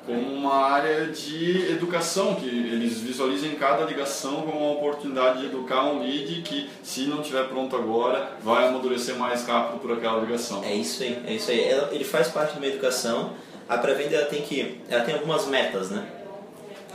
Como- 0.05 0.33
uma 0.33 0.55
área 0.65 1.05
de 1.07 1.71
educação, 1.71 2.35
que 2.35 2.45
eles 2.45 2.99
visualizem 2.99 3.51
cada 3.55 3.85
ligação 3.85 4.41
como 4.41 4.59
uma 4.59 4.71
oportunidade 4.73 5.39
de 5.39 5.45
educar 5.45 5.85
um 5.85 6.01
lead 6.01 6.41
que, 6.41 6.69
se 6.83 7.05
não 7.05 7.21
estiver 7.21 7.47
pronto 7.47 7.73
agora, 7.75 8.33
vai 8.43 8.67
amadurecer 8.67 9.15
mais 9.17 9.45
rápido 9.47 9.79
por 9.79 9.93
aquela 9.93 10.19
ligação. 10.19 10.61
É 10.63 10.73
isso 10.73 11.01
aí, 11.03 11.17
é 11.25 11.33
isso 11.33 11.49
aí. 11.49 11.63
Ela- 11.63 11.89
ele 11.93 12.03
faz 12.03 12.27
parte 12.27 12.51
de 12.53 12.57
uma 12.57 12.67
educação. 12.67 13.31
A 13.69 13.77
pré-venda 13.77 14.15
ela 14.17 14.25
tem 14.25 14.41
que, 14.41 14.77
ela 14.89 15.03
tem 15.05 15.13
algumas 15.15 15.47
metas, 15.47 15.89
né? 15.89 16.05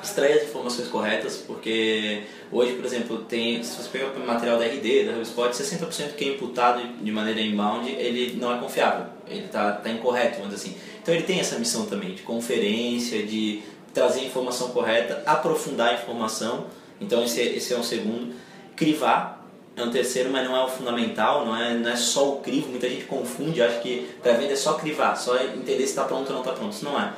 Extrair 0.02 0.34
as 0.34 0.42
informações 0.44 0.86
corretas, 0.88 1.38
porque 1.38 2.22
hoje, 2.52 2.74
por 2.74 2.84
exemplo, 2.84 3.18
tem, 3.24 3.64
se 3.64 3.74
você 3.82 3.88
pegar 3.88 4.06
o 4.12 4.26
material 4.26 4.56
da 4.58 4.64
RD, 4.64 5.04
da 5.06 5.12
HubSpot, 5.16 5.50
60% 5.56 6.14
que 6.14 6.24
é 6.24 6.28
imputado 6.34 6.80
de 7.00 7.10
maneira 7.10 7.40
inbound, 7.40 7.90
ele 7.90 8.36
não 8.40 8.54
é 8.54 8.58
confiável, 8.58 9.06
ele 9.26 9.46
está 9.46 9.72
tá 9.72 9.90
incorreto, 9.90 10.38
vamos 10.40 10.54
dizer 10.54 10.68
assim. 10.70 10.78
Então 11.08 11.16
ele 11.16 11.24
tem 11.24 11.40
essa 11.40 11.58
missão 11.58 11.86
também 11.86 12.10
de 12.12 12.20
conferência, 12.20 13.22
de 13.22 13.62
trazer 13.94 14.20
a 14.20 14.24
informação 14.24 14.68
correta, 14.72 15.22
aprofundar 15.24 15.88
a 15.88 15.94
informação. 15.94 16.66
Então 17.00 17.24
esse, 17.24 17.40
é- 17.40 17.56
esse 17.56 17.72
é 17.72 17.78
um 17.78 17.82
segundo. 17.82 18.34
Crivar 18.76 19.48
é 19.74 19.82
um 19.82 19.90
terceiro, 19.90 20.28
mas 20.30 20.44
não 20.46 20.54
é 20.54 20.62
o 20.62 20.68
fundamental, 20.68 21.46
não 21.46 21.56
é, 21.56 21.72
não 21.72 21.90
é 21.90 21.96
só 21.96 22.28
o 22.34 22.40
crivo. 22.40 22.68
Muita 22.68 22.86
gente 22.90 23.06
confunde, 23.06 23.62
acha 23.62 23.78
que 23.78 24.06
para 24.22 24.34
venda 24.34 24.52
é 24.52 24.56
só 24.56 24.74
crivar, 24.74 25.16
só 25.16 25.34
entender 25.42 25.78
se 25.78 25.84
está 25.84 26.04
pronto 26.04 26.26
ou 26.28 26.34
não 26.34 26.40
está 26.42 26.52
pronto. 26.52 26.72
Isso 26.74 26.84
não 26.84 27.00
é. 27.00 27.10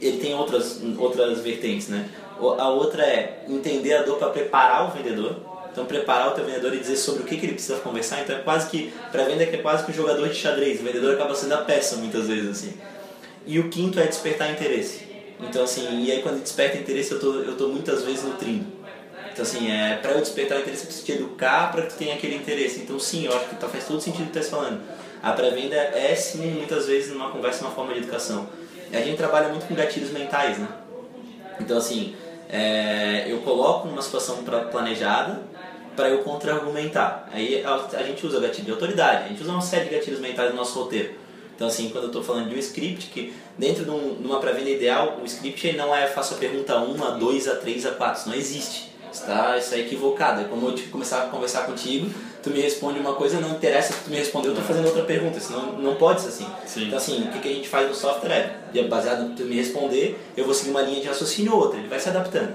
Ele 0.00 0.18
tem 0.18 0.32
outras, 0.32 0.80
outras 0.96 1.40
vertentes, 1.40 1.88
né? 1.88 2.08
O- 2.38 2.50
A 2.50 2.68
outra 2.68 3.02
é 3.02 3.44
entender 3.48 3.94
a 3.94 4.02
dor 4.02 4.18
para 4.18 4.28
preparar 4.30 4.86
o 4.88 4.92
vendedor. 4.92 5.34
Então, 5.72 5.84
preparar 5.84 6.28
o 6.28 6.30
teu 6.30 6.44
vendedor 6.44 6.72
e 6.72 6.78
dizer 6.78 6.96
sobre 6.96 7.24
o 7.24 7.26
que, 7.26 7.36
que 7.36 7.44
ele 7.44 7.54
precisa 7.54 7.80
conversar. 7.80 8.20
Então, 8.22 8.36
é 8.36 8.38
quase 8.38 8.70
que, 8.70 8.92
para 9.10 9.24
venda, 9.24 9.44
que 9.44 9.56
é 9.56 9.58
quase 9.58 9.84
que 9.84 9.90
um 9.90 9.94
jogador 9.94 10.28
de 10.28 10.34
xadrez. 10.36 10.80
O 10.80 10.84
vendedor 10.84 11.14
acaba 11.16 11.34
sendo 11.34 11.54
a 11.54 11.58
peça, 11.58 11.96
muitas 11.96 12.28
vezes, 12.28 12.48
assim. 12.50 12.72
E 13.46 13.58
o 13.58 13.68
quinto 13.68 14.00
é 14.00 14.06
despertar 14.06 14.50
interesse. 14.50 15.06
Então, 15.40 15.64
assim, 15.64 16.04
e 16.04 16.10
aí 16.10 16.22
quando 16.22 16.42
desperta 16.42 16.76
interesse, 16.76 17.12
eu 17.12 17.20
tô, 17.20 17.34
eu 17.34 17.56
tô 17.56 17.68
muitas 17.68 18.02
vezes 18.02 18.24
nutrindo. 18.24 18.66
Então, 19.32 19.42
assim, 19.42 19.70
é, 19.70 19.96
para 19.96 20.12
eu 20.12 20.20
despertar 20.20 20.60
interesse, 20.60 20.82
eu 20.82 20.86
preciso 20.86 21.06
te 21.06 21.12
educar 21.12 21.70
para 21.70 21.82
que 21.82 21.88
tu 21.92 21.96
tenha 21.96 22.14
aquele 22.14 22.36
interesse. 22.36 22.80
Então, 22.80 22.98
sim, 22.98 23.26
eu 23.26 23.36
acho 23.36 23.50
que 23.50 23.56
tá, 23.56 23.68
faz 23.68 23.86
todo 23.86 24.00
sentido 24.00 24.24
o 24.24 24.26
que 24.26 24.32
tu 24.32 24.38
está 24.38 24.56
falando. 24.56 24.80
A 25.22 25.32
pré-venda 25.32 25.76
é, 25.76 26.14
sim, 26.14 26.52
muitas 26.52 26.86
vezes, 26.86 27.12
numa 27.12 27.30
conversa, 27.30 27.64
uma 27.64 27.70
forma 27.70 27.92
de 27.92 28.00
educação. 28.00 28.48
A 28.92 29.00
gente 29.00 29.16
trabalha 29.16 29.48
muito 29.48 29.66
com 29.66 29.74
gatilhos 29.74 30.10
mentais, 30.10 30.58
né? 30.58 30.68
Então, 31.60 31.76
assim, 31.76 32.14
é, 32.48 33.26
eu 33.28 33.38
coloco 33.38 33.88
numa 33.88 34.00
situação 34.00 34.42
pra, 34.42 34.60
planejada 34.60 35.42
para 35.94 36.08
eu 36.08 36.18
contra-argumentar. 36.22 37.28
Aí 37.32 37.64
a, 37.64 37.74
a 37.74 38.02
gente 38.02 38.26
usa 38.26 38.40
gatilho 38.40 38.66
de 38.66 38.70
autoridade, 38.70 39.24
a 39.24 39.28
gente 39.28 39.42
usa 39.42 39.52
uma 39.52 39.62
série 39.62 39.84
de 39.86 39.96
gatilhos 39.96 40.20
mentais 40.20 40.50
no 40.50 40.56
nosso 40.56 40.78
roteiro. 40.78 41.25
Então, 41.56 41.68
assim, 41.68 41.88
quando 41.88 42.04
eu 42.04 42.08
estou 42.08 42.22
falando 42.22 42.50
de 42.50 42.54
um 42.54 42.58
script, 42.58 43.06
que 43.06 43.32
dentro 43.58 43.84
de, 43.84 43.90
um, 43.90 44.14
de 44.14 44.26
uma 44.26 44.38
pré-venda 44.38 44.68
ideal, 44.68 45.18
o 45.22 45.24
script 45.24 45.72
não 45.72 45.94
é 45.94 46.06
faço 46.06 46.34
a 46.34 46.36
pergunta 46.36 46.78
1, 46.78 47.02
a 47.02 47.10
2, 47.12 47.48
a 47.48 47.56
3, 47.56 47.86
a 47.86 47.90
4, 47.92 48.20
isso 48.20 48.28
não 48.28 48.36
existe. 48.36 48.92
Está, 49.10 49.56
isso 49.56 49.74
é 49.74 49.78
equivocado. 49.78 50.42
É 50.42 50.44
como 50.44 50.68
eu 50.68 50.74
te 50.74 50.82
começar 50.84 51.22
a 51.22 51.26
conversar 51.28 51.64
contigo, 51.64 52.10
tu 52.42 52.50
me 52.50 52.60
responde 52.60 53.00
uma 53.00 53.14
coisa, 53.14 53.40
não 53.40 53.52
interessa 53.52 53.94
que 53.94 54.04
tu 54.04 54.10
me 54.10 54.16
respondeu, 54.16 54.50
eu 54.50 54.58
estou 54.58 54.66
fazendo 54.66 54.86
outra 54.86 55.04
pergunta, 55.04 55.40
senão 55.40 55.72
não 55.72 55.94
pode 55.94 56.20
ser 56.20 56.28
assim. 56.28 56.46
Sim. 56.66 56.84
Então, 56.84 56.98
assim, 56.98 57.22
o 57.22 57.32
que, 57.32 57.38
que 57.38 57.48
a 57.48 57.52
gente 57.52 57.68
faz 57.68 57.88
no 57.88 57.94
software 57.94 58.60
é, 58.74 58.82
baseado 58.82 59.22
no 59.22 59.30
que 59.30 59.42
tu 59.42 59.44
me 59.44 59.56
responder, 59.56 60.18
eu 60.36 60.44
vou 60.44 60.52
seguir 60.52 60.70
uma 60.70 60.82
linha 60.82 61.00
de 61.00 61.08
raciocínio 61.08 61.54
ou 61.54 61.60
outra, 61.60 61.78
ele 61.78 61.88
vai 61.88 61.98
se 61.98 62.10
adaptando. 62.10 62.54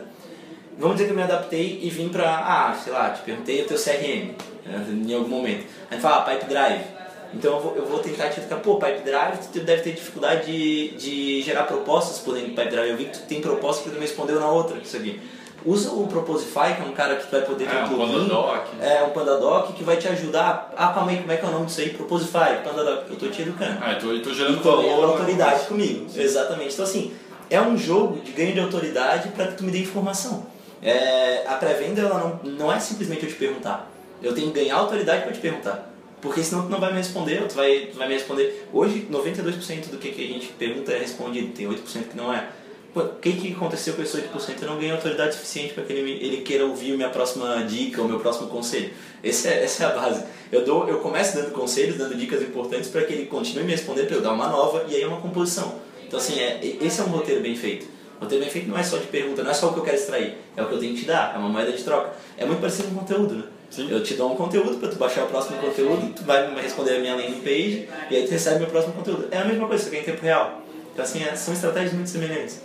Vamos 0.78 0.96
dizer 0.96 1.08
que 1.08 1.12
eu 1.12 1.18
me 1.18 1.24
adaptei 1.24 1.80
e 1.82 1.90
vim 1.90 2.10
pra, 2.10 2.38
ah, 2.38 2.76
sei 2.82 2.94
lá, 2.94 3.10
te 3.10 3.22
perguntei 3.24 3.64
o 3.64 3.66
teu 3.66 3.78
CRM 3.78 4.34
né, 4.66 4.86
em 5.08 5.14
algum 5.14 5.28
momento. 5.28 5.66
Aí 5.90 6.00
fala, 6.00 6.18
ah, 6.18 6.22
Pipe 6.22 6.46
Drive. 6.46 7.01
Então 7.34 7.56
eu 7.56 7.60
vou, 7.62 7.76
eu 7.78 7.86
vou 7.86 8.00
tentar 8.00 8.26
te 8.30 8.40
explicar, 8.40 8.58
pô, 8.58 8.76
Pipe 8.76 9.00
Drive, 9.02 9.38
tu 9.54 9.60
deve 9.62 9.82
ter 9.84 9.94
dificuldade 9.94 10.46
de, 10.46 10.90
de 10.98 11.42
gerar 11.42 11.64
propostas 11.64 12.20
por 12.20 12.34
dentro 12.34 12.50
do 12.52 12.56
Pipe 12.56 12.70
Drive. 12.70 12.90
Eu 12.90 12.98
vi 12.98 13.06
que 13.06 13.18
tu 13.20 13.26
tem 13.26 13.40
proposta 13.42 13.84
que 13.84 13.90
tu 13.90 13.96
me 13.96 14.02
respondeu 14.02 14.40
na 14.40 14.50
outra, 14.50 14.78
isso 14.78 14.98
aqui. 14.98 15.20
Usa 15.64 15.92
o 15.92 16.08
Proposify, 16.08 16.74
que 16.76 16.82
é 16.82 16.86
um 16.86 16.92
cara 16.92 17.16
que 17.18 17.28
tu 17.28 17.32
vai 17.32 17.42
poder 17.42 17.68
ter 17.68 17.76
É, 17.76 17.84
um 17.84 17.88
plugin. 17.90 18.14
Pandadoc. 18.14 18.68
É, 18.82 19.04
um 19.04 19.10
Pandadoc 19.12 19.74
que 19.76 19.84
vai 19.84 19.96
te 19.98 20.08
ajudar. 20.08 20.74
Ah, 20.76 20.88
calma 20.88 21.12
aí, 21.12 21.18
como 21.18 21.32
é 21.32 21.38
que 21.38 21.46
é 21.46 21.48
o 21.48 21.52
nome 21.52 21.68
disso 21.68 21.82
aí? 21.82 21.90
Proposify, 21.92 22.64
Pandadoc. 22.64 23.04
Eu 23.10 23.16
tô 23.16 23.28
te 23.28 23.44
educando. 23.44 23.78
Ah, 23.80 23.92
eu 23.94 24.00
tô, 24.00 24.08
eu 24.12 24.24
tô 24.24 24.34
gerando 24.34 24.58
tu 24.58 24.64
valor. 24.64 25.04
autoridade 25.12 25.68
comigo. 25.68 26.08
Exatamente. 26.16 26.74
Então, 26.74 26.84
assim, 26.84 27.14
é 27.48 27.62
um 27.62 27.78
jogo 27.78 28.20
de 28.22 28.32
ganho 28.32 28.54
de 28.54 28.60
autoridade 28.60 29.30
para 29.30 29.48
que 29.48 29.54
tu 29.58 29.64
me 29.64 29.72
dê 29.72 29.78
informação. 29.82 30.48
É, 30.82 31.44
a 31.48 31.54
pré-venda 31.54 32.02
ela 32.02 32.18
não, 32.44 32.52
não 32.54 32.74
é 32.74 32.80
simplesmente 32.80 33.24
eu 33.24 33.30
te 33.30 33.36
perguntar. 33.36 33.88
Eu 34.20 34.34
tenho 34.34 34.52
que 34.52 34.60
ganhar 34.60 34.78
autoridade 34.78 35.22
para 35.22 35.32
te 35.32 35.40
perguntar. 35.40 35.91
Porque 36.22 36.44
senão 36.44 36.64
tu 36.64 36.70
não 36.70 36.80
vai 36.80 36.92
me 36.92 36.98
responder, 36.98 37.48
tu 37.48 37.56
vai, 37.56 37.88
tu 37.92 37.98
vai 37.98 38.08
me 38.08 38.14
responder. 38.14 38.68
Hoje, 38.72 39.08
92% 39.12 39.90
do 39.90 39.98
que, 39.98 40.12
que 40.12 40.24
a 40.24 40.28
gente 40.28 40.48
pergunta 40.50 40.92
é 40.92 41.00
respondido, 41.00 41.52
tem 41.54 41.68
8% 41.68 42.10
que 42.10 42.18
não 42.18 42.32
é. 42.32 42.48
O 42.94 43.08
que, 43.22 43.32
que 43.34 43.54
aconteceu 43.54 43.94
com 43.94 44.02
esse 44.02 44.18
8%? 44.18 44.62
Eu 44.62 44.68
não 44.68 44.76
ganhei 44.76 44.92
autoridade 44.92 45.34
suficiente 45.34 45.74
para 45.74 45.84
que 45.84 45.94
ele, 45.94 46.12
ele 46.12 46.42
queira 46.42 46.66
ouvir 46.66 46.94
minha 46.96 47.10
próxima 47.10 47.64
dica, 47.64 48.02
o 48.02 48.08
meu 48.08 48.20
próximo 48.20 48.50
conselho. 48.50 48.92
Esse 49.24 49.48
é, 49.48 49.64
essa 49.64 49.86
é 49.86 49.88
a 49.88 49.92
base. 49.92 50.24
Eu, 50.52 50.66
dou, 50.66 50.88
eu 50.88 51.00
começo 51.00 51.36
dando 51.36 51.52
conselhos, 51.52 51.98
dando 51.98 52.16
dicas 52.16 52.42
importantes 52.42 52.90
para 52.90 53.04
que 53.04 53.14
ele 53.14 53.26
continue 53.28 53.64
me 53.64 53.72
respondendo, 53.72 54.08
para 54.08 54.18
eu 54.18 54.22
dar 54.22 54.34
uma 54.34 54.48
nova, 54.50 54.86
e 54.90 54.96
aí 54.96 55.02
é 55.02 55.08
uma 55.08 55.22
composição. 55.22 55.80
Então, 56.06 56.20
assim, 56.20 56.38
é, 56.40 56.60
esse 56.82 57.00
é 57.00 57.04
um 57.04 57.08
roteiro 57.08 57.42
bem 57.42 57.56
feito. 57.56 57.88
O 58.20 58.24
roteiro 58.26 58.44
bem 58.44 58.52
feito 58.52 58.68
não 58.68 58.78
é 58.78 58.84
só 58.84 58.98
de 58.98 59.08
pergunta, 59.08 59.42
não 59.42 59.52
é 59.52 59.54
só 59.54 59.70
o 59.70 59.74
que 59.74 59.80
eu 59.80 59.84
quero 59.84 59.96
extrair, 59.96 60.36
é 60.58 60.62
o 60.62 60.68
que 60.68 60.74
eu 60.74 60.80
tenho 60.80 60.94
que 60.94 61.02
te 61.02 61.08
dar, 61.08 61.34
é 61.34 61.38
uma 61.38 61.48
moeda 61.48 61.72
de 61.72 61.82
troca. 61.82 62.12
É 62.38 62.46
muito 62.46 62.60
parecido 62.60 62.90
com 62.90 62.96
conteúdo, 62.96 63.36
né? 63.36 63.44
Sim. 63.72 63.90
Eu 63.90 64.04
te 64.04 64.14
dou 64.16 64.34
um 64.34 64.36
conteúdo 64.36 64.78
para 64.78 64.90
tu 64.90 64.98
baixar 64.98 65.24
o 65.24 65.28
próximo 65.28 65.58
conteúdo, 65.58 66.14
tu 66.14 66.24
vai 66.24 66.54
me 66.54 66.62
responder 66.62 66.98
a 66.98 67.00
minha 67.00 67.16
landing 67.16 67.40
page, 67.40 67.88
e 68.12 68.16
aí 68.18 68.26
tu 68.26 68.32
recebe 68.32 68.60
meu 68.60 68.68
próximo 68.68 68.94
conteúdo. 68.94 69.28
É 69.32 69.38
a 69.38 69.46
mesma 69.46 69.66
coisa, 69.68 69.84
só 69.84 69.90
que 69.90 69.96
é 69.96 70.00
em 70.02 70.04
tempo 70.04 70.22
real. 70.22 70.62
Então, 70.94 71.04
assim, 71.04 71.24
é- 71.24 71.36
são 71.36 71.54
estratégias 71.54 71.94
muito 71.94 72.10
semelhantes. 72.10 72.62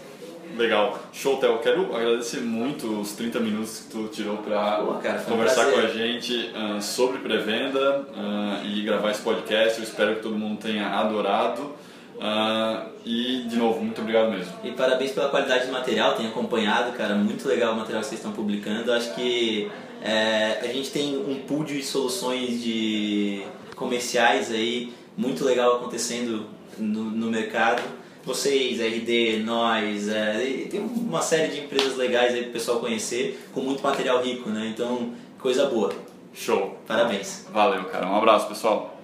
Legal. 0.57 0.99
Show, 1.13 1.37
Theo. 1.37 1.59
Quero 1.59 1.95
agradecer 1.95 2.41
muito 2.41 3.01
os 3.01 3.13
30 3.13 3.39
minutos 3.39 3.81
que 3.81 3.91
tu 3.91 4.09
tirou 4.09 4.39
para 4.39 4.83
um 4.83 4.95
conversar 5.31 5.67
prazer. 5.67 5.75
com 5.75 5.81
a 5.81 5.89
gente 5.89 6.51
ah, 6.55 6.81
sobre 6.81 7.19
pré-venda 7.19 8.07
ah, 8.15 8.63
e 8.65 8.83
gravar 8.83 9.11
esse 9.11 9.21
podcast. 9.21 9.79
Eu 9.79 9.85
espero 9.85 10.17
que 10.17 10.23
todo 10.23 10.35
mundo 10.37 10.59
tenha 10.61 10.89
adorado. 10.89 11.73
Ah, 12.21 12.87
e, 13.05 13.45
de 13.47 13.57
novo, 13.57 13.81
muito 13.85 14.01
obrigado 14.01 14.31
mesmo. 14.31 14.53
E 14.65 14.71
parabéns 14.71 15.13
pela 15.13 15.29
qualidade 15.29 15.67
do 15.67 15.73
material, 15.73 16.15
tenho 16.15 16.31
acompanhado, 16.31 16.93
cara, 16.93 17.15
muito 17.15 17.47
legal 17.47 17.75
o 17.75 17.77
material 17.77 18.01
que 18.01 18.09
vocês 18.09 18.19
estão 18.21 18.33
publicando. 18.33 18.91
Acho 18.93 19.15
que 19.15 19.71
é, 20.07 20.61
a 20.63 20.73
gente 20.73 20.91
tem 20.91 21.17
um 21.17 21.41
pool 21.41 21.65
de 21.65 21.83
soluções 21.83 22.63
de 22.63 23.43
comerciais 23.75 24.53
aí 24.53 24.93
muito 25.17 25.45
legal 25.45 25.77
acontecendo 25.77 26.47
no, 26.79 27.05
no 27.11 27.27
mercado. 27.29 27.83
Vocês, 28.25 28.81
RD, 28.81 29.43
nós, 29.45 30.09
é, 30.09 30.67
tem 30.71 30.81
uma 30.81 31.23
série 31.23 31.49
de 31.53 31.61
empresas 31.65 31.97
legais 31.97 32.35
aí 32.35 32.43
para 32.43 32.51
o 32.51 32.53
pessoal 32.53 32.79
conhecer, 32.79 33.49
com 33.53 33.61
muito 33.61 33.83
material 33.83 34.23
rico, 34.23 34.49
né? 34.51 34.71
Então, 34.73 35.13
coisa 35.41 35.67
boa. 35.67 35.93
Show. 36.33 36.79
Parabéns. 36.87 37.47
Valeu, 37.53 37.85
cara. 37.85 38.07
Um 38.07 38.17
abraço, 38.17 38.47
pessoal. 38.47 38.96